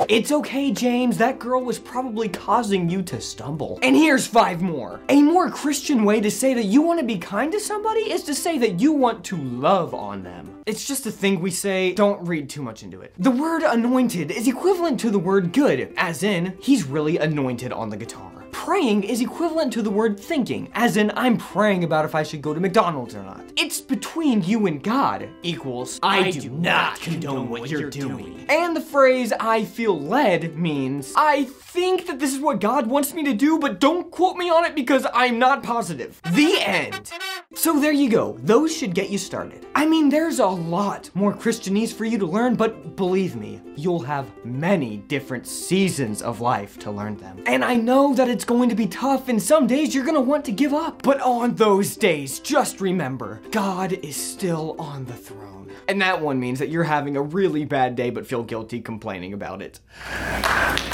It's 0.09 0.33
okay, 0.33 0.73
James. 0.73 1.19
That 1.19 1.39
girl 1.39 1.63
was 1.63 1.79
probably 1.79 2.31
causing 2.31 2.89
you 2.89 3.03
to 3.03 3.21
stumble. 3.21 3.79
And 3.83 3.95
here's 3.95 4.27
five 4.27 4.63
more. 4.63 5.01
A 5.11 5.21
more 5.21 5.51
Christian 5.51 6.03
way 6.03 6.19
to 6.23 6.31
say 6.31 6.55
that 6.55 6.65
you 6.65 6.81
want 6.81 6.99
to 6.99 7.05
be 7.05 7.19
kind 7.19 7.53
to 7.53 7.61
somebody 7.61 8.11
is 8.11 8.23
to 8.23 8.35
say 8.35 8.57
that 8.57 8.81
you 8.81 8.95
want 8.95 9.23
to 9.27 9.37
love 9.37 9.93
on 9.93 10.23
them. 10.23 10.63
It's 10.65 10.87
just 10.87 11.05
a 11.05 11.11
thing 11.11 11.41
we 11.41 11.51
say, 11.51 11.93
don't 11.93 12.27
read 12.27 12.49
too 12.49 12.63
much 12.63 12.83
into 12.83 13.03
it. 13.03 13.13
The 13.19 13.31
word 13.31 13.63
anointed 13.63 14.31
is 14.31 14.49
equivalent 14.49 14.99
to 15.01 15.11
the 15.11 15.19
word 15.19 15.53
good, 15.53 15.93
as 15.99 16.23
in, 16.23 16.57
he's 16.59 16.85
really 16.85 17.19
anointed 17.19 17.71
on 17.75 17.91
the 17.91 17.97
guitar. 17.99 18.33
Praying 18.53 19.05
is 19.05 19.21
equivalent 19.21 19.73
to 19.75 19.83
the 19.83 19.91
word 19.91 20.19
thinking, 20.19 20.71
as 20.75 20.97
in 20.97 21.11
I'm 21.17 21.37
praying 21.37 21.85
about 21.85 22.05
if 22.05 22.15
I 22.15 22.23
should 22.23 22.43
go 22.43 22.55
to 22.55 22.61
McDonald's 22.61 23.15
or 23.15 23.23
not. 23.23 23.43
It's 23.57 23.81
between 23.81 24.43
you 24.43 24.67
and 24.67 24.83
God 24.83 25.29
equals 25.43 25.99
I, 26.03 26.19
I 26.19 26.31
do 26.31 26.51
not 26.51 27.01
condone 27.01 27.49
what 27.49 27.71
you're 27.71 27.91
doing. 27.91 28.47
And 28.49 28.77
the 28.77 28.81
phrase 28.81 29.33
I 29.39 29.65
feel 29.65 29.99
led 29.99 30.57
means 30.57 31.13
I 31.17 31.45
think 31.45 32.07
that 32.07 32.19
this 32.19 32.35
is 32.35 32.41
what 32.41 32.61
God 32.61 32.87
wants 32.87 33.15
me 33.15 33.25
to 33.25 33.35
do, 33.35 33.59
but 33.59 33.81
don't 33.81 34.11
quote 34.11 34.37
me 34.37 34.51
on 34.51 34.65
it 34.65 34.75
because 34.75 35.07
I'm 35.13 35.39
not 35.39 35.63
positive. 35.63 36.21
The 36.33 36.61
end. 36.61 37.13
So 37.55 37.81
there 37.81 37.93
you 37.93 38.11
go. 38.11 38.37
Those 38.43 38.77
should 38.77 38.95
get 38.95 39.09
you 39.09 39.17
started. 39.17 39.65
I 39.75 39.87
mean, 39.87 40.11
there's 40.11 40.39
a 40.39 40.47
lot 40.47 41.09
more 41.15 41.33
Christianese 41.33 41.95
for 41.95 42.05
you 42.05 42.19
to 42.19 42.27
learn, 42.27 42.57
but 42.57 42.95
believe 42.95 43.37
me, 43.37 43.63
you'll 43.75 44.03
have 44.03 44.31
many 44.45 44.99
different 44.99 45.47
seasons 45.47 46.21
of 46.21 46.43
life 46.43 46.79
to 46.81 46.91
learn 46.91 47.17
them. 47.17 47.43
And 47.47 47.65
I 47.65 47.75
know 47.77 48.15
that 48.15 48.29
it's 48.29 48.45
going 48.45 48.69
to 48.69 48.75
be 48.75 48.87
tough 48.87 49.31
and 49.31 49.43
some 49.43 49.67
days 49.67 49.95
you're 49.95 50.05
gonna 50.05 50.21
want 50.21 50.45
to 50.45 50.53
give 50.53 50.75
up. 50.75 51.03
But 51.03 51.23
on 51.23 51.55
those 51.55 51.97
days, 51.97 52.39
just 52.39 52.83
remember, 52.83 53.41
God 53.51 53.95
is 53.95 54.15
still 54.15 54.77
on 54.79 55.07
the 55.07 55.15
throne. 55.15 55.73
And 55.89 56.03
that 56.03 56.21
one 56.21 56.39
means 56.39 56.59
that 56.59 56.69
you're 56.69 56.85
having 56.85 57.17
a 57.17 57.23
really 57.23 57.65
bad 57.65 57.97
day 57.97 58.11
but 58.11 58.27
feel 58.27 58.43
guilty 58.43 58.83
complaining 58.83 59.33
about 59.33 59.63
it. 59.63 59.81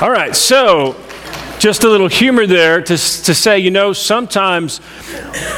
All 0.01 0.11
right, 0.11 0.37
so 0.37 0.93
just 1.64 1.83
a 1.83 1.88
little 1.88 2.09
humor 2.09 2.47
there 2.47 2.83
to, 2.83 2.94
to 2.94 3.35
say, 3.35 3.59
you 3.59 3.71
know, 3.71 3.94
sometimes 3.94 4.83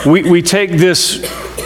we, 0.07 0.23
we 0.23 0.41
take 0.41 0.71
this 0.71 1.21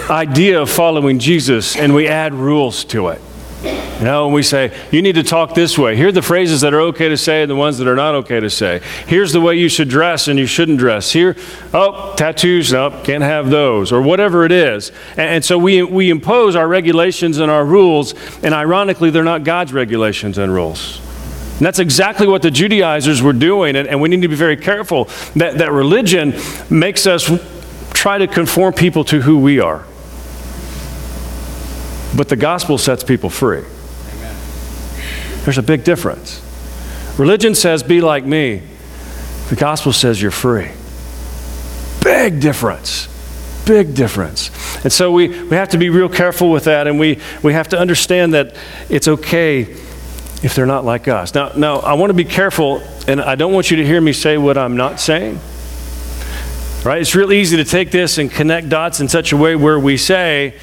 idea 0.09 0.63
of 0.63 0.71
following 0.71 1.19
Jesus 1.19 1.77
and 1.77 1.95
we 1.95 2.09
add 2.09 2.33
rules 2.33 2.83
to 2.85 3.09
it. 3.09 3.21
You 3.63 4.07
know, 4.07 4.25
and 4.25 4.33
we 4.33 4.43
say, 4.43 4.75
you 4.91 5.03
need 5.03 5.17
to 5.17 5.23
talk 5.23 5.55
this 5.55 5.77
way. 5.77 5.95
Here 5.95 6.09
are 6.09 6.13
the 6.13 6.23
phrases 6.23 6.63
that 6.63 6.73
are 6.73 6.81
okay 6.81 7.11
to 7.11 7.19
say 7.19 7.43
and 7.43 7.51
the 7.51 7.55
ones 7.55 7.77
that 7.77 7.87
are 7.87 7.95
not 7.95 8.15
okay 8.15 8.41
to 8.41 8.49
say. 8.49 8.81
Here's 9.07 9.35
the 9.35 9.43
way 9.43 9.57
you 9.57 9.69
should 9.69 9.91
dress 9.91 10.27
and 10.27 10.39
you 10.39 10.47
shouldn't 10.47 10.79
dress. 10.79 11.13
Here, 11.13 11.37
oh, 11.75 12.15
tattoos, 12.17 12.73
nope, 12.73 13.05
can't 13.05 13.23
have 13.23 13.51
those, 13.51 13.93
or 13.93 14.01
whatever 14.01 14.47
it 14.47 14.53
is. 14.53 14.91
And, 15.11 15.29
and 15.29 15.45
so 15.45 15.59
we, 15.59 15.83
we 15.83 16.09
impose 16.09 16.57
our 16.57 16.67
regulations 16.67 17.37
and 17.37 17.51
our 17.51 17.67
rules, 17.67 18.15
and 18.43 18.55
ironically, 18.55 19.11
they're 19.11 19.23
not 19.23 19.45
God's 19.45 19.75
regulations 19.75 20.39
and 20.39 20.51
rules. 20.51 21.03
And 21.61 21.67
that's 21.67 21.79
exactly 21.79 22.27
what 22.27 22.41
the 22.41 22.51
Judaizers 22.51 23.21
were 23.21 23.35
doing, 23.35 23.77
and, 23.77 23.87
and 23.87 24.01
we 24.01 24.09
need 24.09 24.23
to 24.23 24.29
be 24.29 24.35
very 24.35 24.57
careful 24.57 25.11
that, 25.37 25.59
that 25.59 25.71
religion 25.71 26.33
makes 26.71 27.07
us 27.07 27.31
try 27.93 28.17
to 28.17 28.27
conform 28.27 28.73
people 28.73 29.05
to 29.05 29.21
who 29.21 29.39
we 29.39 29.61
are. 29.61 29.85
But 32.17 32.31
the 32.31 32.37
gospel 32.37 32.79
sets 32.79 33.05
people 33.05 33.29
free. 33.29 33.59
Amen. 33.59 34.37
There's 35.45 35.59
a 35.59 35.63
big 35.63 35.85
difference. 35.85 36.41
Religion 37.19 37.55
says, 37.55 37.83
be 37.83 38.01
like 38.01 38.25
me. 38.25 38.63
The 39.51 39.57
gospel 39.57 39.93
says 39.93 40.23
you're 40.23 40.31
free. 40.31 40.71
Big 42.03 42.41
difference. 42.41 43.07
Big 43.67 43.95
difference. 43.95 44.51
And 44.83 44.91
so 44.91 45.13
we, 45.13 45.29
we 45.29 45.57
have 45.57 45.69
to 45.69 45.77
be 45.77 45.91
real 45.91 46.09
careful 46.09 46.51
with 46.51 46.65
that, 46.65 46.87
and 46.87 46.99
we, 46.99 47.21
we 47.43 47.53
have 47.53 47.69
to 47.69 47.79
understand 47.79 48.33
that 48.33 48.57
it's 48.89 49.09
okay 49.09 49.77
if 50.43 50.55
they're 50.55 50.67
not 50.67 50.85
like 50.85 51.07
us. 51.09 51.35
Now, 51.35 51.53
now, 51.55 51.81
I 51.81 51.95
want 51.95 52.11
to 52.11 52.15
be 52.15 52.25
careful, 52.25 52.83
and 53.07 53.21
I 53.21 53.35
don't 53.35 53.53
want 53.53 53.71
you 53.71 53.77
to 53.79 53.85
hear 53.85 54.01
me 54.01 54.13
say 54.13 54.39
what 54.39 54.57
I'm 54.57 54.77
not 54.77 54.99
saying. 55.01 55.39
Right? 56.85 57.01
It's 57.03 57.15
real 57.15 57.33
easy 57.33 57.59
to 57.59 57.65
take 57.65 57.91
this 57.91 58.17
and 58.17 58.31
connect 58.31 58.71
dots 58.71 59.01
in 59.01 59.09
such 59.09 59.33
a 59.33 59.37
way 59.37 59.55
where 59.55 59.79
we 59.79 59.99
say, 59.99 60.55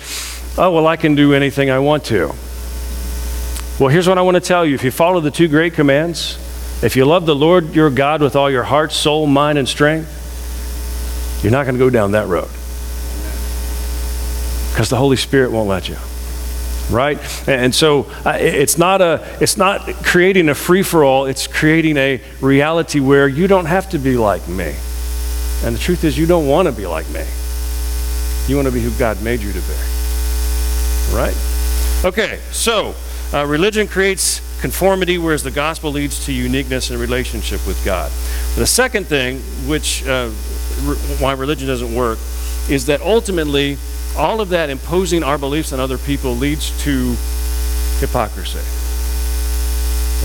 oh, 0.57 0.71
well, 0.71 0.87
I 0.87 0.95
can 0.95 1.13
do 1.13 1.33
anything 1.33 1.69
I 1.69 1.77
want 1.77 2.05
to. 2.05 2.33
Well, 3.79 3.89
here's 3.89 4.07
what 4.07 4.17
I 4.17 4.21
want 4.21 4.35
to 4.35 4.41
tell 4.41 4.65
you. 4.65 4.73
If 4.73 4.83
you 4.83 4.89
follow 4.89 5.19
the 5.19 5.29
two 5.29 5.47
great 5.47 5.75
commands, 5.75 6.39
if 6.83 6.95
you 6.95 7.05
love 7.05 7.27
the 7.27 7.35
Lord 7.35 7.75
your 7.75 7.91
God 7.91 8.21
with 8.21 8.35
all 8.35 8.49
your 8.49 8.63
heart, 8.63 8.91
soul, 8.91 9.27
mind, 9.27 9.59
and 9.59 9.69
strength, 9.69 10.13
you're 11.43 11.51
not 11.51 11.65
going 11.65 11.75
to 11.75 11.79
go 11.79 11.91
down 11.91 12.13
that 12.13 12.27
road. 12.27 12.49
Because 14.71 14.89
the 14.89 14.97
Holy 14.97 15.17
Spirit 15.17 15.51
won't 15.51 15.69
let 15.69 15.87
you. 15.87 15.97
Right? 16.89 17.19
And 17.47 17.75
so 17.75 18.03
uh, 18.25 18.37
it's 18.39 18.77
not 18.77 19.01
a 19.01 19.37
it's 19.41 19.57
not 19.57 19.81
creating 20.03 20.47
a 20.49 20.55
free 20.55 20.83
for 20.83 21.03
all, 21.03 21.25
it's 21.25 21.45
creating 21.45 21.97
a 21.97 22.21
reality 22.39 22.99
where 22.99 23.27
you 23.27 23.47
don't 23.47 23.65
have 23.65 23.89
to 23.89 23.97
be 23.97 24.15
like 24.15 24.47
me. 24.47 24.73
And 25.63 25.75
the 25.75 25.79
truth 25.79 26.03
is 26.03 26.17
you 26.17 26.27
don't 26.27 26.47
want 26.47 26.67
to 26.67 26.71
be 26.71 26.87
like 26.87 27.09
me. 27.09 27.25
You 28.47 28.55
want 28.55 28.67
to 28.67 28.73
be 28.73 28.79
who 28.79 28.91
God 28.97 29.21
made 29.21 29.41
you 29.41 29.51
to 29.51 29.59
be. 29.59 29.75
Right? 31.13 31.35
Okay, 32.05 32.39
so 32.51 32.95
uh, 33.33 33.45
religion 33.45 33.87
creates 33.87 34.39
conformity, 34.61 35.17
whereas 35.17 35.43
the 35.43 35.51
gospel 35.51 35.91
leads 35.91 36.25
to 36.25 36.31
uniqueness 36.31 36.89
and 36.89 36.99
relationship 36.99 37.65
with 37.67 37.83
God. 37.83 38.11
The 38.55 38.65
second 38.65 39.05
thing, 39.07 39.39
which 39.67 40.05
uh, 40.07 40.29
re- 40.83 40.95
why 41.19 41.33
religion 41.33 41.67
doesn't 41.67 41.93
work, 41.93 42.19
is 42.69 42.85
that 42.85 43.01
ultimately 43.01 43.77
all 44.17 44.41
of 44.41 44.49
that 44.49 44.69
imposing 44.69 45.23
our 45.23 45.37
beliefs 45.37 45.71
on 45.73 45.79
other 45.79 45.97
people 45.97 46.33
leads 46.33 46.71
to 46.83 47.15
hypocrisy. 47.99 48.59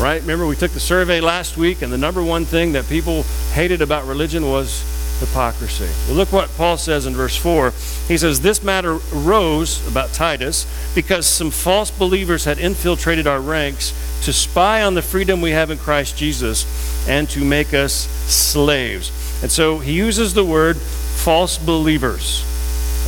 Right? 0.00 0.20
Remember, 0.22 0.46
we 0.46 0.56
took 0.56 0.72
the 0.72 0.80
survey 0.80 1.20
last 1.20 1.56
week, 1.56 1.82
and 1.82 1.92
the 1.92 1.98
number 1.98 2.22
one 2.22 2.44
thing 2.44 2.72
that 2.72 2.88
people 2.88 3.24
hated 3.52 3.82
about 3.82 4.06
religion 4.06 4.48
was 4.48 4.82
hypocrisy. 5.20 5.88
Well, 6.08 6.16
look 6.16 6.32
what 6.32 6.50
Paul 6.56 6.76
says 6.76 7.06
in 7.06 7.14
verse 7.14 7.36
4. 7.36 7.72
He 8.08 8.16
says, 8.16 8.40
This 8.40 8.62
matter 8.62 8.98
arose 9.14 9.86
about 9.86 10.12
Titus 10.12 10.66
because 10.94 11.26
some 11.26 11.50
false 11.50 11.90
believers 11.90 12.44
had 12.44 12.58
infiltrated 12.58 13.26
our 13.26 13.40
ranks 13.40 13.92
to 14.24 14.32
spy 14.32 14.82
on 14.82 14.94
the 14.94 15.02
freedom 15.02 15.40
we 15.40 15.50
have 15.50 15.70
in 15.70 15.78
Christ 15.78 16.16
Jesus 16.16 17.08
and 17.08 17.28
to 17.30 17.44
make 17.44 17.74
us 17.74 17.92
slaves. 17.92 19.10
And 19.42 19.50
so 19.50 19.78
he 19.78 19.92
uses 19.92 20.34
the 20.34 20.44
word 20.44 20.76
false 20.76 21.58
believers. 21.58 22.44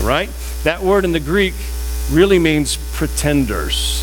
All 0.01 0.09
right? 0.09 0.31
That 0.65 0.83
word 0.83 1.05
in 1.05 1.13
the 1.13 1.21
Greek 1.21 1.55
really 2.11 2.39
means 2.39 2.77
pretenders 2.95 4.03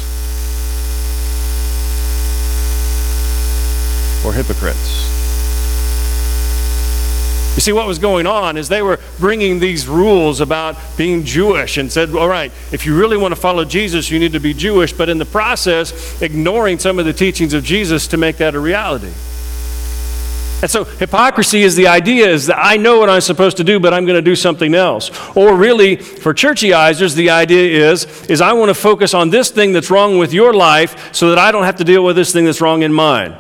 or 4.24 4.34
hypocrites. 4.34 5.10
You 7.56 7.62
see, 7.62 7.74
what 7.74 7.86
was 7.86 8.00
going 8.00 8.28
on 8.28 8.56
is 8.56 8.70
they 8.70 8.82
were 8.82 9.00
bringing 9.20 9.60
these 9.60 9.88
rules 9.88 10.40
about 10.40 10.78
being 10.98 11.26
Jewish 11.26 11.78
and 11.78 11.92
said, 11.92 12.12
all 12.12 12.30
right, 12.30 12.52
if 12.72 12.86
you 12.86 12.98
really 12.98 13.18
want 13.18 13.34
to 13.36 13.40
follow 13.40 13.66
Jesus, 13.66 14.10
you 14.10 14.20
need 14.20 14.32
to 14.32 14.40
be 14.40 14.54
Jewish, 14.54 14.94
but 14.94 15.10
in 15.10 15.18
the 15.18 15.26
process, 15.26 16.22
ignoring 16.22 16.80
some 16.80 16.98
of 16.98 17.06
the 17.06 17.12
teachings 17.12 17.54
of 17.54 17.64
Jesus 17.64 18.08
to 18.08 18.18
make 18.18 18.38
that 18.38 18.56
a 18.56 18.60
reality. 18.60 19.12
And 20.62 20.70
so 20.70 20.84
hypocrisy 20.84 21.64
is 21.64 21.76
the 21.76 21.88
idea 21.88 22.30
is 22.30 22.46
that 22.46 22.60
I 22.60 22.78
know 22.78 23.00
what 23.00 23.10
I'm 23.10 23.22
supposed 23.22 23.58
to 23.58 23.64
do, 23.64 23.80
but 23.80 23.96
I'm 23.96 24.06
going 24.06 24.18
to 24.18 24.22
do 24.22 24.36
something 24.36 24.76
else. 24.76 25.10
Or 25.36 25.56
really, 25.56 25.96
for 25.96 26.36
churchyizers, 26.36 27.16
the 27.16 27.32
idea 27.32 27.92
is, 27.92 28.06
is 28.30 28.42
I 28.42 28.54
want 28.54 28.70
to 28.70 28.76
focus 28.76 29.16
on 29.16 29.32
this 29.32 29.50
thing 29.50 29.72
that's 29.72 29.90
wrong 29.90 30.20
with 30.20 30.34
your 30.34 30.54
life 30.54 31.16
so 31.16 31.30
that 31.30 31.40
I 31.40 31.52
don't 31.52 31.64
have 31.64 31.78
to 31.78 31.84
deal 31.84 32.04
with 32.04 32.16
this 32.16 32.32
thing 32.32 32.46
that's 32.46 32.62
wrong 32.62 32.84
in 32.84 32.94
mine. 32.94 33.36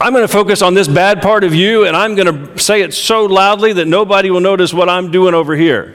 I'm 0.00 0.12
going 0.12 0.26
to 0.26 0.32
focus 0.32 0.62
on 0.62 0.74
this 0.74 0.88
bad 0.88 1.20
part 1.20 1.44
of 1.44 1.54
you, 1.54 1.86
and 1.86 1.96
I'm 1.96 2.14
going 2.14 2.26
to 2.26 2.58
say 2.58 2.80
it 2.82 2.94
so 2.94 3.26
loudly 3.26 3.74
that 3.74 3.86
nobody 3.86 4.30
will 4.30 4.40
notice 4.40 4.72
what 4.72 4.88
I'm 4.88 5.10
doing 5.10 5.34
over 5.34 5.54
here. 5.54 5.94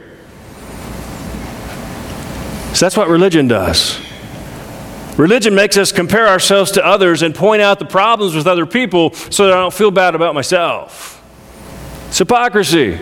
So 2.73 2.85
that's 2.85 2.95
what 2.95 3.09
religion 3.09 3.47
does. 3.47 3.99
Religion 5.19 5.53
makes 5.53 5.75
us 5.75 5.91
compare 5.91 6.29
ourselves 6.29 6.71
to 6.71 6.85
others 6.85 7.23
and 7.23 7.35
point 7.35 7.61
out 7.61 7.77
the 7.77 7.85
problems 7.85 8.33
with 8.33 8.47
other 8.47 8.65
people 8.65 9.13
so 9.13 9.47
that 9.47 9.53
I 9.53 9.59
don't 9.59 9.73
feel 9.73 9.91
bad 9.91 10.15
about 10.15 10.33
myself. 10.33 11.21
It's 12.07 12.19
hypocrisy. 12.19 12.97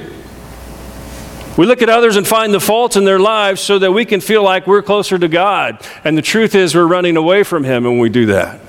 We 1.59 1.67
look 1.67 1.83
at 1.83 1.89
others 1.89 2.15
and 2.15 2.27
find 2.27 2.51
the 2.51 2.59
faults 2.59 2.95
in 2.95 3.05
their 3.05 3.19
lives 3.19 3.61
so 3.61 3.77
that 3.77 3.91
we 3.91 4.03
can 4.03 4.19
feel 4.19 4.41
like 4.41 4.65
we're 4.65 4.81
closer 4.81 5.19
to 5.19 5.27
God. 5.27 5.85
And 6.03 6.17
the 6.17 6.23
truth 6.23 6.55
is, 6.55 6.73
we're 6.73 6.87
running 6.87 7.17
away 7.17 7.43
from 7.43 7.63
Him 7.63 7.83
when 7.83 7.99
we 7.99 8.09
do 8.09 8.25
that. 8.25 8.61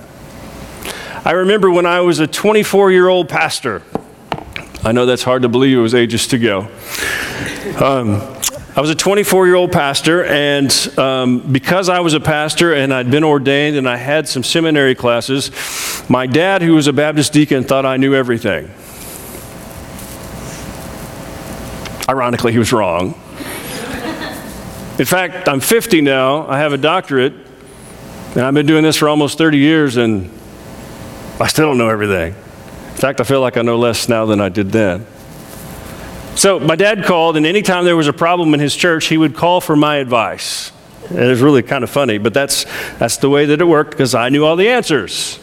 I 1.25 1.31
remember 1.31 1.71
when 1.71 1.87
I 1.87 2.01
was 2.01 2.21
a 2.21 2.27
24 2.27 2.93
year 2.93 3.09
old 3.09 3.31
pastor. 3.31 3.83
I 4.85 4.93
know 4.93 5.07
that's 5.07 5.23
hard 5.23 5.41
to 5.41 5.49
believe, 5.49 5.79
it 5.79 5.81
was 5.81 5.95
ages 5.95 6.27
to 6.27 6.39
go. 6.39 6.69
Um, 7.83 8.39
I 8.79 8.81
was 8.81 8.91
a 8.91 8.95
24 8.95 9.47
year 9.47 9.57
old 9.57 9.73
pastor, 9.73 10.25
and 10.25 10.71
um, 10.97 11.41
because 11.41 11.89
I 11.89 11.99
was 11.99 12.15
a 12.15 12.21
pastor 12.21 12.73
and 12.73 12.95
I'd 12.95 13.11
been 13.11 13.25
ordained 13.25 13.77
and 13.77 13.89
I 13.89 13.97
had 13.97 14.29
some 14.29 14.45
seminary 14.45 14.95
classes, 14.95 15.51
my 16.09 16.29
dad, 16.29 16.63
who 16.63 16.77
was 16.77 16.87
a 16.87 16.93
Baptist 16.93 17.33
deacon, 17.33 17.65
thought 17.65 17.85
I 17.85 17.97
knew 17.97 18.15
everything. 18.15 18.71
Ironically, 22.09 22.53
he 22.53 22.59
was 22.61 22.73
wrong. 22.73 23.15
In 24.97 25.07
fact, 25.07 25.49
I'm 25.49 25.59
50 25.59 26.01
now, 26.01 26.47
I 26.47 26.59
have 26.59 26.73
a 26.73 26.79
doctorate, 26.79 27.33
and 27.33 28.43
I've 28.43 28.55
been 28.55 28.67
doing 28.67 28.85
this 28.85 28.95
for 28.95 29.09
almost 29.09 29.39
30 29.39 29.59
years, 29.59 29.97
and 29.97 30.31
I 31.41 31.49
still 31.49 31.67
don't 31.67 31.79
know 31.79 31.89
everything. 31.89 32.33
In 32.33 32.97
fact, 32.97 33.21
I 33.21 33.25
feel 33.25 33.41
like 33.41 33.57
I 33.57 33.63
know 33.63 33.77
less 33.77 34.09
now 34.09 34.25
than 34.25 34.41
I 34.41 34.49
did 34.49 34.71
then. 34.71 35.05
So 36.39 36.61
my 36.61 36.77
dad 36.77 37.03
called, 37.03 37.37
and 37.37 37.45
anytime 37.45 37.85
there 37.85 37.97
was 37.97 38.07
a 38.07 38.13
problem 38.13 38.55
in 38.55 38.61
his 38.61 38.77
church, 38.77 39.07
he 39.07 39.19
would 39.19 39.35
call 39.35 39.61
for 39.61 39.75
my 39.75 39.97
advice. 39.97 40.71
And 41.09 41.19
it 41.19 41.27
was 41.27 41.41
really 41.41 41.65
kind 41.65 41.83
of 41.83 41.91
funny, 41.91 42.19
but 42.19 42.33
that's, 42.33 42.65
that's 43.01 43.17
the 43.17 43.29
way 43.29 43.47
that 43.47 43.61
it 43.61 43.65
worked 43.65 43.91
because 43.91 44.15
I 44.15 44.29
knew 44.29 44.45
all 44.45 44.55
the 44.55 44.69
answers. 44.69 45.41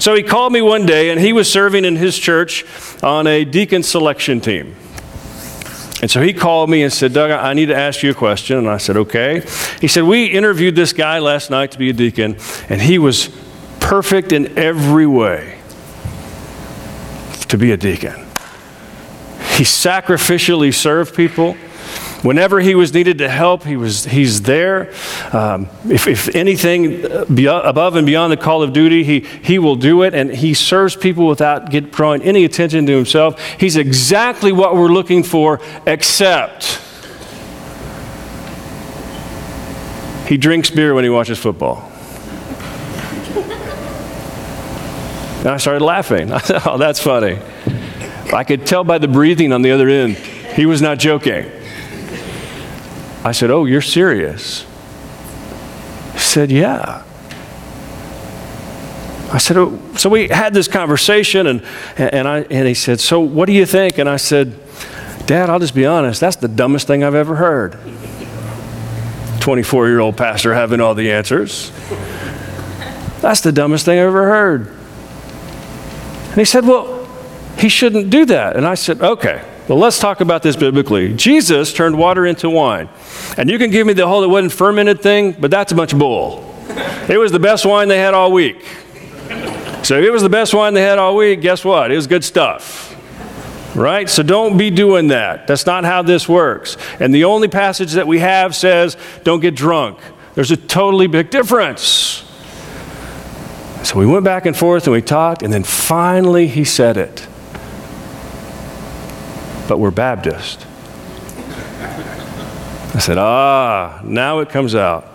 So 0.00 0.12
he 0.12 0.24
called 0.24 0.52
me 0.52 0.60
one 0.60 0.86
day, 0.86 1.10
and 1.10 1.20
he 1.20 1.32
was 1.32 1.48
serving 1.48 1.84
in 1.84 1.94
his 1.94 2.18
church 2.18 2.64
on 3.00 3.28
a 3.28 3.44
deacon 3.44 3.84
selection 3.84 4.40
team. 4.40 4.74
And 6.02 6.10
so 6.10 6.20
he 6.20 6.32
called 6.32 6.68
me 6.68 6.82
and 6.82 6.92
said, 6.92 7.12
Doug, 7.12 7.30
I 7.30 7.54
need 7.54 7.66
to 7.66 7.76
ask 7.76 8.02
you 8.02 8.10
a 8.10 8.14
question. 8.14 8.58
And 8.58 8.68
I 8.68 8.78
said, 8.78 8.96
okay. 8.96 9.46
He 9.80 9.86
said, 9.86 10.02
We 10.02 10.26
interviewed 10.26 10.74
this 10.74 10.92
guy 10.92 11.20
last 11.20 11.48
night 11.48 11.70
to 11.70 11.78
be 11.78 11.90
a 11.90 11.92
deacon, 11.92 12.38
and 12.68 12.82
he 12.82 12.98
was 12.98 13.28
perfect 13.78 14.32
in 14.32 14.58
every 14.58 15.06
way 15.06 15.60
to 17.46 17.56
be 17.56 17.70
a 17.70 17.76
deacon. 17.76 18.23
He 19.56 19.64
sacrificially 19.64 20.74
served 20.74 21.14
people. 21.14 21.54
Whenever 22.22 22.60
he 22.60 22.74
was 22.74 22.94
needed 22.94 23.18
to 23.18 23.28
help, 23.28 23.64
he 23.64 23.76
was, 23.76 24.04
he's 24.04 24.42
there. 24.42 24.92
Um, 25.32 25.68
if, 25.84 26.06
if 26.08 26.34
anything 26.34 27.04
above 27.04 27.96
and 27.96 28.06
beyond 28.06 28.32
the 28.32 28.36
call 28.38 28.62
of 28.62 28.72
duty, 28.72 29.04
he, 29.04 29.20
he 29.20 29.58
will 29.58 29.76
do 29.76 30.02
it, 30.02 30.14
and 30.14 30.30
he 30.30 30.54
serves 30.54 30.96
people 30.96 31.26
without 31.26 31.70
get, 31.70 31.92
drawing 31.92 32.22
any 32.22 32.44
attention 32.44 32.86
to 32.86 32.96
himself. 32.96 33.38
He's 33.60 33.76
exactly 33.76 34.52
what 34.52 34.74
we're 34.74 34.88
looking 34.88 35.22
for, 35.22 35.60
except 35.86 36.80
He 40.26 40.38
drinks 40.38 40.70
beer 40.70 40.94
when 40.94 41.04
he 41.04 41.10
watches 41.10 41.38
football. 41.38 41.90
And 45.40 45.48
I 45.48 45.58
started 45.58 45.84
laughing. 45.84 46.32
Oh, 46.66 46.78
that's 46.78 47.00
funny. 47.00 47.38
I 48.34 48.44
could 48.44 48.66
tell 48.66 48.84
by 48.84 48.98
the 48.98 49.08
breathing 49.08 49.52
on 49.52 49.62
the 49.62 49.70
other 49.70 49.88
end, 49.88 50.16
he 50.16 50.66
was 50.66 50.82
not 50.82 50.98
joking. 50.98 51.50
I 53.24 53.32
said, 53.32 53.50
Oh, 53.50 53.64
you're 53.64 53.80
serious? 53.80 54.66
He 56.12 56.18
said, 56.18 56.50
Yeah. 56.50 57.02
I 59.32 59.38
said, 59.38 59.56
oh. 59.56 59.80
So 59.96 60.10
we 60.10 60.28
had 60.28 60.54
this 60.54 60.68
conversation, 60.68 61.46
and, 61.46 61.62
and, 61.96 62.28
I, 62.28 62.42
and 62.42 62.68
he 62.68 62.74
said, 62.74 63.00
So 63.00 63.20
what 63.20 63.46
do 63.46 63.52
you 63.52 63.66
think? 63.66 63.98
And 63.98 64.08
I 64.08 64.16
said, 64.16 64.54
Dad, 65.26 65.48
I'll 65.50 65.58
just 65.58 65.74
be 65.74 65.86
honest, 65.86 66.20
that's 66.20 66.36
the 66.36 66.48
dumbest 66.48 66.86
thing 66.86 67.02
I've 67.02 67.14
ever 67.14 67.34
heard. 67.36 67.78
24 69.40 69.88
year 69.88 70.00
old 70.00 70.16
pastor 70.16 70.54
having 70.54 70.80
all 70.80 70.94
the 70.94 71.10
answers. 71.10 71.72
That's 73.20 73.40
the 73.40 73.52
dumbest 73.52 73.84
thing 73.84 73.98
I've 73.98 74.06
ever 74.06 74.26
heard. 74.26 74.68
And 76.28 76.38
he 76.38 76.44
said, 76.44 76.64
Well, 76.64 76.93
he 77.58 77.68
shouldn't 77.68 78.10
do 78.10 78.24
that. 78.26 78.56
And 78.56 78.66
I 78.66 78.74
said, 78.74 79.00
Okay, 79.00 79.42
well, 79.68 79.78
let's 79.78 79.98
talk 79.98 80.20
about 80.20 80.42
this 80.42 80.56
biblically. 80.56 81.14
Jesus 81.14 81.72
turned 81.72 81.96
water 81.96 82.26
into 82.26 82.50
wine. 82.50 82.88
And 83.38 83.48
you 83.48 83.56
can 83.56 83.70
give 83.70 83.86
me 83.86 83.94
the 83.94 84.06
whole, 84.06 84.22
it 84.22 84.28
wasn't 84.28 84.52
fermented 84.52 85.00
thing, 85.00 85.32
but 85.32 85.50
that's 85.50 85.72
a 85.72 85.74
bunch 85.74 85.94
of 85.94 85.98
bull. 85.98 86.54
It 87.08 87.18
was 87.18 87.32
the 87.32 87.38
best 87.38 87.64
wine 87.64 87.88
they 87.88 87.98
had 87.98 88.12
all 88.12 88.30
week. 88.30 88.62
So 89.82 89.98
if 89.98 90.04
it 90.04 90.10
was 90.10 90.22
the 90.22 90.28
best 90.28 90.52
wine 90.52 90.74
they 90.74 90.82
had 90.82 90.98
all 90.98 91.16
week, 91.16 91.40
guess 91.40 91.64
what? 91.64 91.90
It 91.90 91.96
was 91.96 92.06
good 92.06 92.24
stuff. 92.24 92.90
Right? 93.74 94.08
So 94.08 94.22
don't 94.22 94.56
be 94.56 94.70
doing 94.70 95.08
that. 95.08 95.46
That's 95.46 95.66
not 95.66 95.84
how 95.84 96.02
this 96.02 96.28
works. 96.28 96.76
And 97.00 97.14
the 97.14 97.24
only 97.24 97.48
passage 97.48 97.92
that 97.92 98.06
we 98.06 98.18
have 98.18 98.54
says, 98.54 98.96
don't 99.24 99.40
get 99.40 99.54
drunk. 99.54 99.98
There's 100.34 100.50
a 100.50 100.56
totally 100.56 101.06
big 101.06 101.30
difference. 101.30 102.22
So 103.82 103.98
we 103.98 104.06
went 104.06 104.24
back 104.24 104.46
and 104.46 104.56
forth 104.56 104.84
and 104.84 104.92
we 104.92 105.02
talked, 105.02 105.42
and 105.42 105.52
then 105.52 105.64
finally 105.64 106.48
he 106.48 106.64
said 106.64 106.96
it. 106.96 107.28
But 109.68 109.78
we're 109.78 109.90
Baptist. 109.90 110.66
I 112.94 112.98
said, 112.98 113.18
ah, 113.18 114.00
now 114.04 114.38
it 114.38 114.50
comes 114.50 114.74
out. 114.74 115.06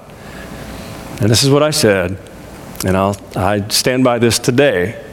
And 1.22 1.30
this 1.30 1.44
is 1.44 1.50
what 1.50 1.64
I 1.64 1.72
said, 1.72 2.18
and 2.86 2.98
I'll, 2.98 3.16
I 3.36 3.68
stand 3.70 4.04
by 4.04 4.20
this 4.20 4.40
today. 4.40 5.06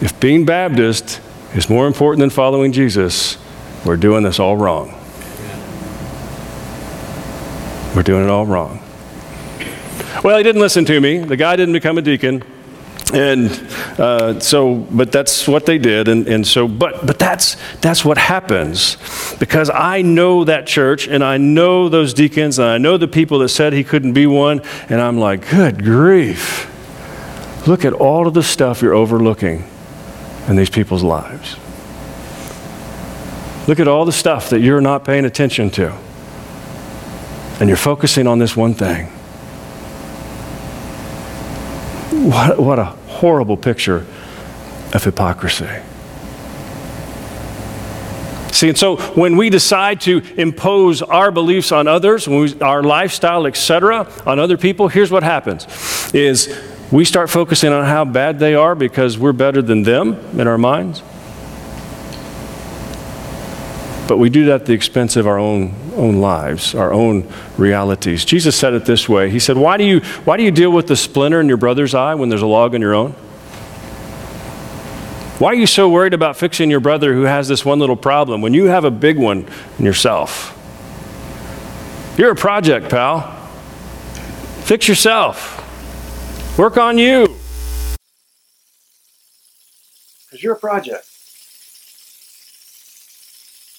If 0.00 0.18
being 0.20 0.44
Baptist 0.44 1.20
is 1.54 1.68
more 1.68 1.86
important 1.86 2.20
than 2.20 2.30
following 2.30 2.72
Jesus, 2.72 3.36
we're 3.84 3.96
doing 3.96 4.22
this 4.22 4.38
all 4.38 4.56
wrong. 4.56 4.88
We're 7.94 8.02
doing 8.02 8.24
it 8.24 8.30
all 8.30 8.46
wrong. 8.46 8.80
Well, 10.22 10.36
he 10.36 10.42
didn't 10.42 10.60
listen 10.60 10.84
to 10.86 11.00
me. 11.00 11.18
The 11.18 11.36
guy 11.36 11.56
didn't 11.56 11.74
become 11.74 11.98
a 11.98 12.02
deacon. 12.02 12.42
And 13.14 13.50
uh, 13.98 14.40
so, 14.40 14.74
but 14.74 15.12
that's 15.12 15.46
what 15.46 15.66
they 15.66 15.78
did. 15.78 16.08
And, 16.08 16.26
and 16.26 16.46
so, 16.46 16.66
but, 16.66 17.06
but 17.06 17.18
that's, 17.18 17.56
that's 17.80 18.04
what 18.04 18.18
happens 18.18 18.96
because 19.38 19.70
I 19.70 20.02
know 20.02 20.44
that 20.44 20.66
church 20.66 21.06
and 21.06 21.22
I 21.22 21.36
know 21.36 21.88
those 21.88 22.12
deacons 22.12 22.58
and 22.58 22.68
I 22.68 22.78
know 22.78 22.96
the 22.96 23.06
people 23.06 23.38
that 23.38 23.50
said 23.50 23.72
he 23.72 23.84
couldn't 23.84 24.14
be 24.14 24.26
one. 24.26 24.62
And 24.88 25.00
I'm 25.00 25.18
like, 25.18 25.48
good 25.48 25.84
grief. 25.84 26.70
Look 27.68 27.84
at 27.84 27.92
all 27.92 28.26
of 28.26 28.34
the 28.34 28.42
stuff 28.42 28.82
you're 28.82 28.94
overlooking 28.94 29.64
in 30.48 30.56
these 30.56 30.70
people's 30.70 31.04
lives. 31.04 31.56
Look 33.68 33.80
at 33.80 33.88
all 33.88 34.04
the 34.04 34.12
stuff 34.12 34.50
that 34.50 34.60
you're 34.60 34.80
not 34.80 35.04
paying 35.04 35.24
attention 35.24 35.70
to. 35.70 35.96
And 37.60 37.68
you're 37.68 37.78
focusing 37.78 38.26
on 38.26 38.40
this 38.40 38.56
one 38.56 38.74
thing. 38.74 39.13
What, 42.24 42.58
what 42.58 42.78
a 42.78 42.84
horrible 42.84 43.58
picture 43.58 44.06
of 44.94 45.04
hypocrisy. 45.04 45.68
See, 48.50 48.68
and 48.68 48.78
so 48.78 48.96
when 49.14 49.36
we 49.36 49.50
decide 49.50 50.00
to 50.02 50.22
impose 50.38 51.02
our 51.02 51.30
beliefs 51.30 51.70
on 51.70 51.86
others, 51.86 52.26
we, 52.26 52.58
our 52.60 52.82
lifestyle, 52.82 53.46
etc., 53.46 54.10
on 54.24 54.38
other 54.38 54.56
people, 54.56 54.88
here's 54.88 55.10
what 55.10 55.22
happens: 55.22 55.66
is 56.14 56.56
we 56.90 57.04
start 57.04 57.28
focusing 57.28 57.74
on 57.74 57.84
how 57.84 58.06
bad 58.06 58.38
they 58.38 58.54
are 58.54 58.74
because 58.74 59.18
we're 59.18 59.32
better 59.34 59.60
than 59.60 59.82
them 59.82 60.14
in 60.38 60.46
our 60.46 60.56
minds. 60.56 61.02
But 64.06 64.18
we 64.18 64.28
do 64.28 64.44
that 64.46 64.62
at 64.62 64.66
the 64.66 64.74
expense 64.74 65.16
of 65.16 65.26
our 65.26 65.38
own, 65.38 65.74
own 65.94 66.20
lives, 66.20 66.74
our 66.74 66.92
own 66.92 67.26
realities. 67.56 68.24
Jesus 68.24 68.54
said 68.54 68.74
it 68.74 68.84
this 68.84 69.08
way 69.08 69.30
He 69.30 69.38
said, 69.38 69.56
why 69.56 69.76
do, 69.76 69.84
you, 69.84 70.00
why 70.24 70.36
do 70.36 70.42
you 70.42 70.50
deal 70.50 70.70
with 70.70 70.86
the 70.86 70.96
splinter 70.96 71.40
in 71.40 71.48
your 71.48 71.56
brother's 71.56 71.94
eye 71.94 72.14
when 72.14 72.28
there's 72.28 72.42
a 72.42 72.46
log 72.46 72.74
in 72.74 72.82
your 72.82 72.94
own? 72.94 73.12
Why 75.38 75.48
are 75.48 75.54
you 75.54 75.66
so 75.66 75.88
worried 75.88 76.14
about 76.14 76.36
fixing 76.36 76.70
your 76.70 76.80
brother 76.80 77.12
who 77.12 77.22
has 77.22 77.48
this 77.48 77.64
one 77.64 77.78
little 77.80 77.96
problem 77.96 78.40
when 78.40 78.54
you 78.54 78.66
have 78.66 78.84
a 78.84 78.90
big 78.90 79.18
one 79.18 79.48
in 79.78 79.84
yourself? 79.84 80.52
You're 82.16 82.30
a 82.30 82.36
project, 82.36 82.90
pal. 82.90 83.32
Fix 84.62 84.86
yourself. 84.86 85.60
Work 86.56 86.76
on 86.76 86.98
you. 86.98 87.36
Because 90.26 90.42
you're 90.42 90.54
a 90.54 90.58
project. 90.58 91.13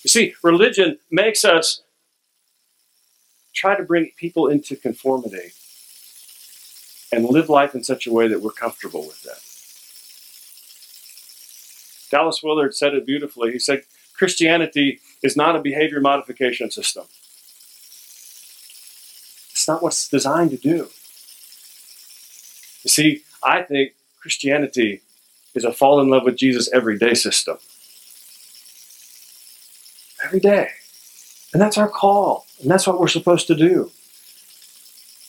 You 0.05 0.09
see, 0.09 0.35
religion 0.43 0.99
makes 1.09 1.43
us 1.43 1.81
try 3.55 3.75
to 3.75 3.81
bring 3.81 4.11
people 4.15 4.47
into 4.47 4.75
conformity 4.75 5.53
and 7.11 7.25
live 7.25 7.49
life 7.49 7.73
in 7.73 7.83
such 7.83 8.05
a 8.05 8.13
way 8.13 8.27
that 8.27 8.39
we're 8.39 8.51
comfortable 8.51 9.01
with 9.01 9.23
that. 9.23 9.39
Dallas 12.11 12.43
Willard 12.43 12.75
said 12.75 12.93
it 12.93 13.07
beautifully. 13.07 13.51
He 13.51 13.57
said, 13.57 13.81
Christianity 14.13 14.99
is 15.23 15.35
not 15.35 15.55
a 15.55 15.59
behavior 15.59 15.99
modification 15.99 16.69
system. 16.69 17.05
It's 19.49 19.67
not 19.67 19.81
what 19.81 19.93
it's 19.93 20.07
designed 20.07 20.51
to 20.51 20.57
do. 20.57 20.89
You 22.83 22.89
see, 22.89 23.23
I 23.41 23.63
think 23.63 23.93
Christianity 24.19 25.01
is 25.55 25.63
a 25.63 25.73
fall 25.73 25.99
in 25.99 26.09
love 26.09 26.25
with 26.25 26.35
Jesus 26.35 26.71
every 26.71 26.99
day 26.99 27.15
system. 27.15 27.57
Every 30.25 30.39
day. 30.39 30.69
And 31.53 31.61
that's 31.61 31.77
our 31.77 31.87
call. 31.87 32.45
And 32.61 32.69
that's 32.69 32.85
what 32.87 32.99
we're 32.99 33.07
supposed 33.07 33.47
to 33.47 33.55
do. 33.55 33.91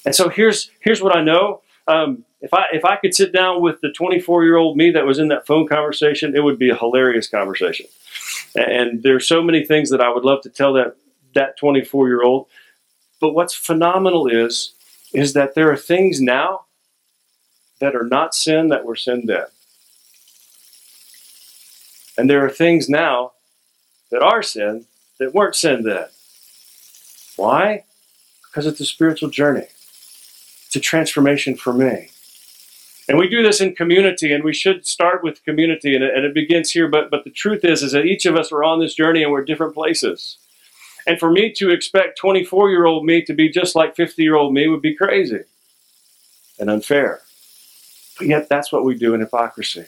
And 0.04 0.14
so 0.14 0.28
here's, 0.28 0.70
here's 0.80 1.02
what 1.02 1.16
I 1.16 1.22
know. 1.22 1.62
Um, 1.86 2.24
if 2.40 2.52
I 2.52 2.64
if 2.72 2.84
I 2.84 2.96
could 2.96 3.14
sit 3.14 3.32
down 3.32 3.62
with 3.62 3.80
the 3.80 3.90
24 3.90 4.44
year 4.44 4.56
old 4.56 4.76
me 4.76 4.90
that 4.90 5.06
was 5.06 5.18
in 5.18 5.28
that 5.28 5.46
phone 5.46 5.66
conversation, 5.66 6.36
it 6.36 6.44
would 6.44 6.58
be 6.58 6.70
a 6.70 6.76
hilarious 6.76 7.28
conversation. 7.28 7.86
And 8.54 9.02
there's 9.02 9.26
so 9.26 9.42
many 9.42 9.64
things 9.64 9.90
that 9.90 10.00
I 10.00 10.10
would 10.12 10.24
love 10.24 10.42
to 10.42 10.50
tell 10.50 10.72
that 10.74 10.96
that 11.34 11.56
24 11.58 12.08
year 12.08 12.22
old. 12.22 12.46
But 13.20 13.34
what's 13.34 13.54
phenomenal 13.54 14.26
is 14.26 14.74
is 15.12 15.32
that 15.32 15.54
there 15.54 15.70
are 15.70 15.76
things 15.76 16.20
now 16.20 16.66
that 17.80 17.94
are 17.94 18.04
not 18.04 18.34
sin 18.34 18.68
that 18.68 18.84
were 18.84 18.96
sin 18.96 19.26
then. 19.26 19.46
And 22.18 22.28
there 22.30 22.44
are 22.44 22.50
things 22.50 22.88
now 22.88 23.32
that 24.10 24.22
are 24.22 24.42
sin 24.42 24.86
that 25.18 25.34
weren't 25.34 25.54
sin 25.54 25.82
then. 25.82 26.06
Why? 27.36 27.84
Because 28.42 28.66
it's 28.66 28.80
a 28.80 28.86
spiritual 28.86 29.30
journey. 29.30 29.68
It's 30.66 30.76
a 30.76 30.80
transformation 30.80 31.56
for 31.56 31.72
me. 31.72 32.10
And 33.08 33.18
we 33.18 33.28
do 33.28 33.42
this 33.42 33.60
in 33.60 33.74
community, 33.74 34.32
and 34.32 34.42
we 34.42 34.52
should 34.52 34.86
start 34.86 35.22
with 35.22 35.44
community, 35.44 35.94
and 35.94 36.02
it, 36.02 36.14
and 36.14 36.24
it 36.24 36.34
begins 36.34 36.70
here. 36.70 36.88
But, 36.88 37.10
but 37.10 37.24
the 37.24 37.30
truth 37.30 37.64
is, 37.64 37.82
is 37.82 37.92
that 37.92 38.04
each 38.04 38.26
of 38.26 38.36
us 38.36 38.50
are 38.50 38.64
on 38.64 38.80
this 38.80 38.94
journey, 38.94 39.22
and 39.22 39.30
we're 39.30 39.44
different 39.44 39.74
places. 39.74 40.38
And 41.06 41.20
for 41.20 41.30
me 41.30 41.52
to 41.52 41.70
expect 41.70 42.18
24 42.18 42.70
year 42.70 42.84
old 42.84 43.04
me 43.04 43.22
to 43.22 43.32
be 43.32 43.48
just 43.48 43.76
like 43.76 43.94
50 43.94 44.22
year 44.22 44.34
old 44.34 44.52
me 44.52 44.66
would 44.66 44.82
be 44.82 44.94
crazy 44.96 45.44
and 46.58 46.68
unfair. 46.68 47.20
But 48.18 48.26
yet, 48.26 48.48
that's 48.48 48.72
what 48.72 48.84
we 48.84 48.96
do 48.96 49.14
in 49.14 49.20
hypocrisy. 49.20 49.84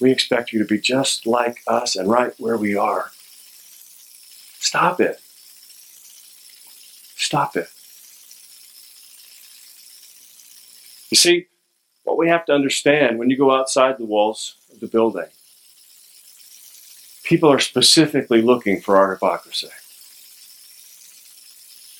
We 0.00 0.12
expect 0.12 0.52
you 0.52 0.58
to 0.60 0.64
be 0.64 0.80
just 0.80 1.26
like 1.26 1.58
us 1.66 1.96
and 1.96 2.08
right 2.08 2.32
where 2.38 2.56
we 2.56 2.76
are. 2.76 3.10
Stop 4.60 5.00
it. 5.00 5.20
Stop 7.16 7.56
it. 7.56 7.68
You 11.10 11.16
see, 11.16 11.46
what 12.04 12.18
we 12.18 12.28
have 12.28 12.44
to 12.46 12.52
understand 12.52 13.18
when 13.18 13.30
you 13.30 13.36
go 13.36 13.50
outside 13.50 13.98
the 13.98 14.04
walls 14.04 14.56
of 14.72 14.80
the 14.80 14.86
building, 14.86 15.26
people 17.24 17.50
are 17.50 17.58
specifically 17.58 18.42
looking 18.42 18.80
for 18.80 18.96
our 18.96 19.12
hypocrisy. 19.12 19.68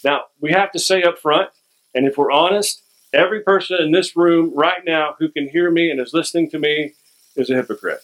Now, 0.04 0.22
we 0.40 0.52
have 0.52 0.72
to 0.72 0.78
say 0.78 1.02
up 1.02 1.18
front, 1.18 1.50
and 1.94 2.06
if 2.06 2.16
we're 2.16 2.30
honest, 2.30 2.82
every 3.12 3.40
person 3.42 3.78
in 3.80 3.92
this 3.92 4.16
room 4.16 4.52
right 4.54 4.84
now 4.86 5.16
who 5.18 5.28
can 5.28 5.48
hear 5.48 5.70
me 5.70 5.90
and 5.90 6.00
is 6.00 6.14
listening 6.14 6.50
to 6.50 6.58
me 6.58 6.94
is 7.38 7.50
a 7.50 7.54
hypocrite. 7.54 8.02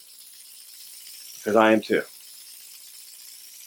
Because 1.37 1.57
I 1.57 1.73
am 1.73 1.81
too. 1.81 2.03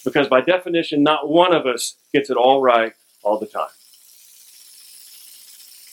Because 0.03 0.27
by 0.27 0.41
definition, 0.41 1.03
not 1.03 1.29
one 1.29 1.53
of 1.53 1.65
us 1.65 1.95
gets 2.13 2.29
it 2.29 2.37
all 2.37 2.61
right 2.61 2.93
all 3.23 3.37
the 3.37 3.45
time. 3.45 3.67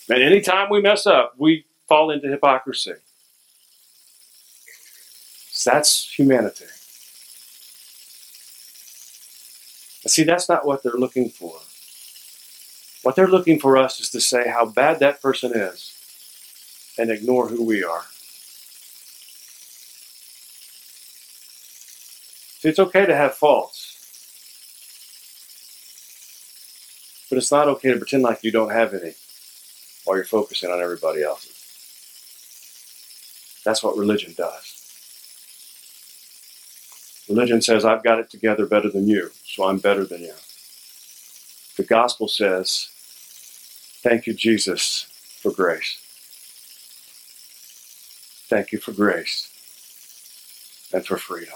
And 0.09 0.23
anytime 0.23 0.71
we 0.71 0.81
mess 0.81 1.07
up, 1.07 1.35
we 1.37 1.65
fall 1.89 2.11
into 2.11 2.29
hypocrisy. 2.29 2.95
That's 5.65 6.13
humanity. 6.13 6.67
see, 10.07 10.23
that's 10.23 10.49
not 10.49 10.67
what 10.67 10.83
they're 10.83 10.93
looking 10.93 11.31
for. 11.31 11.57
What 13.03 13.17
they're 13.17 13.29
looking 13.29 13.59
for 13.59 13.77
us 13.77 14.01
is 14.01 14.11
to 14.11 14.21
say 14.21 14.49
how 14.49 14.67
bad 14.67 15.01
that 15.01 15.23
person 15.23 15.53
is 15.55 15.93
and 16.99 17.11
ignore 17.11 17.49
who 17.49 17.65
we 17.65 17.83
are. 17.83 18.05
It's 22.64 22.79
okay 22.79 23.05
to 23.05 23.14
have 23.14 23.35
faults. 23.35 23.90
But 27.29 27.38
it's 27.38 27.53
not 27.53 27.68
okay 27.68 27.92
to 27.92 27.98
pretend 27.98 28.22
like 28.22 28.42
you 28.42 28.50
don't 28.50 28.70
have 28.72 28.94
any 28.94 29.14
while 30.05 30.16
you're 30.16 30.24
focusing 30.24 30.70
on 30.70 30.81
everybody 30.81 31.22
else's. 31.22 31.53
That's 33.64 33.83
what 33.83 33.96
religion 33.96 34.35
does. 34.37 34.81
Religion 37.29 37.61
says, 37.62 37.85
I've 37.85 38.03
got 38.03 38.18
it 38.18 38.31
together 38.31 38.66
better 38.66 38.90
than 38.90 39.09
you, 39.09 39.31
so 39.44 39.64
I'm 39.64 39.79
better 39.79 40.05
than 40.05 40.22
you. 40.22 40.35
The 41.77 41.85
gospel 41.85 42.29
says, 42.29 42.90
Thank 44.03 44.27
you, 44.27 44.35
Jesus, 44.35 45.07
for 45.42 45.50
grace. 45.50 45.98
Thank 48.48 48.72
you 48.72 48.79
for 48.79 48.92
grace 48.92 49.50
and 50.92 51.07
for 51.07 51.16
freedom. 51.16 51.55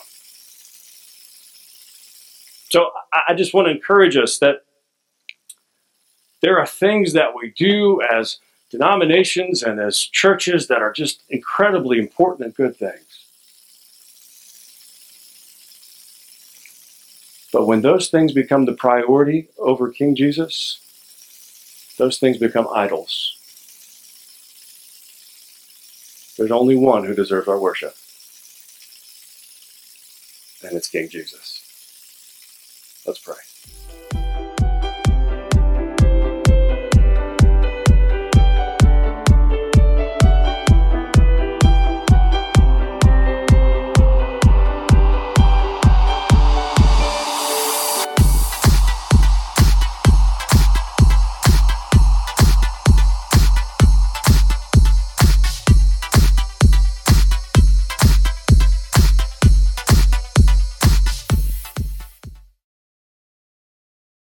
So 2.70 2.90
I 3.28 3.35
just 3.35 3.54
want 3.54 3.66
to 3.66 3.72
encourage 3.72 4.16
us 4.16 4.38
that 4.38 4.64
there 6.42 6.59
are 6.59 6.66
things 6.66 7.14
that 7.14 7.35
we 7.35 7.50
do 7.57 8.02
as 8.02 8.38
denominations 8.70 9.62
and 9.62 9.81
as 9.81 9.98
churches 9.98 10.68
that 10.68 10.83
are 10.83 10.92
just 10.92 11.22
incredibly 11.31 11.98
important 11.98 12.46
and 12.46 12.54
good 12.54 12.76
things. 12.76 13.24
But 17.52 17.66
when 17.66 17.81
those 17.81 18.09
things 18.09 18.33
become 18.33 18.66
the 18.66 18.74
priority 18.74 19.48
over 19.59 19.90
King 19.90 20.14
Jesus, 20.14 20.81
those 21.98 22.18
things 22.18 22.38
become 22.38 22.68
idols. 22.74 23.37
There's 26.37 26.52
only 26.52 26.76
one 26.76 27.04
who 27.04 27.14
deserves 27.14 27.48
our 27.48 27.59
worship, 27.59 27.96
and 30.62 30.76
it's 30.76 30.88
King 30.88 31.09
Jesus. 31.09 31.67
Let's 33.06 33.18
pray. 33.20 33.37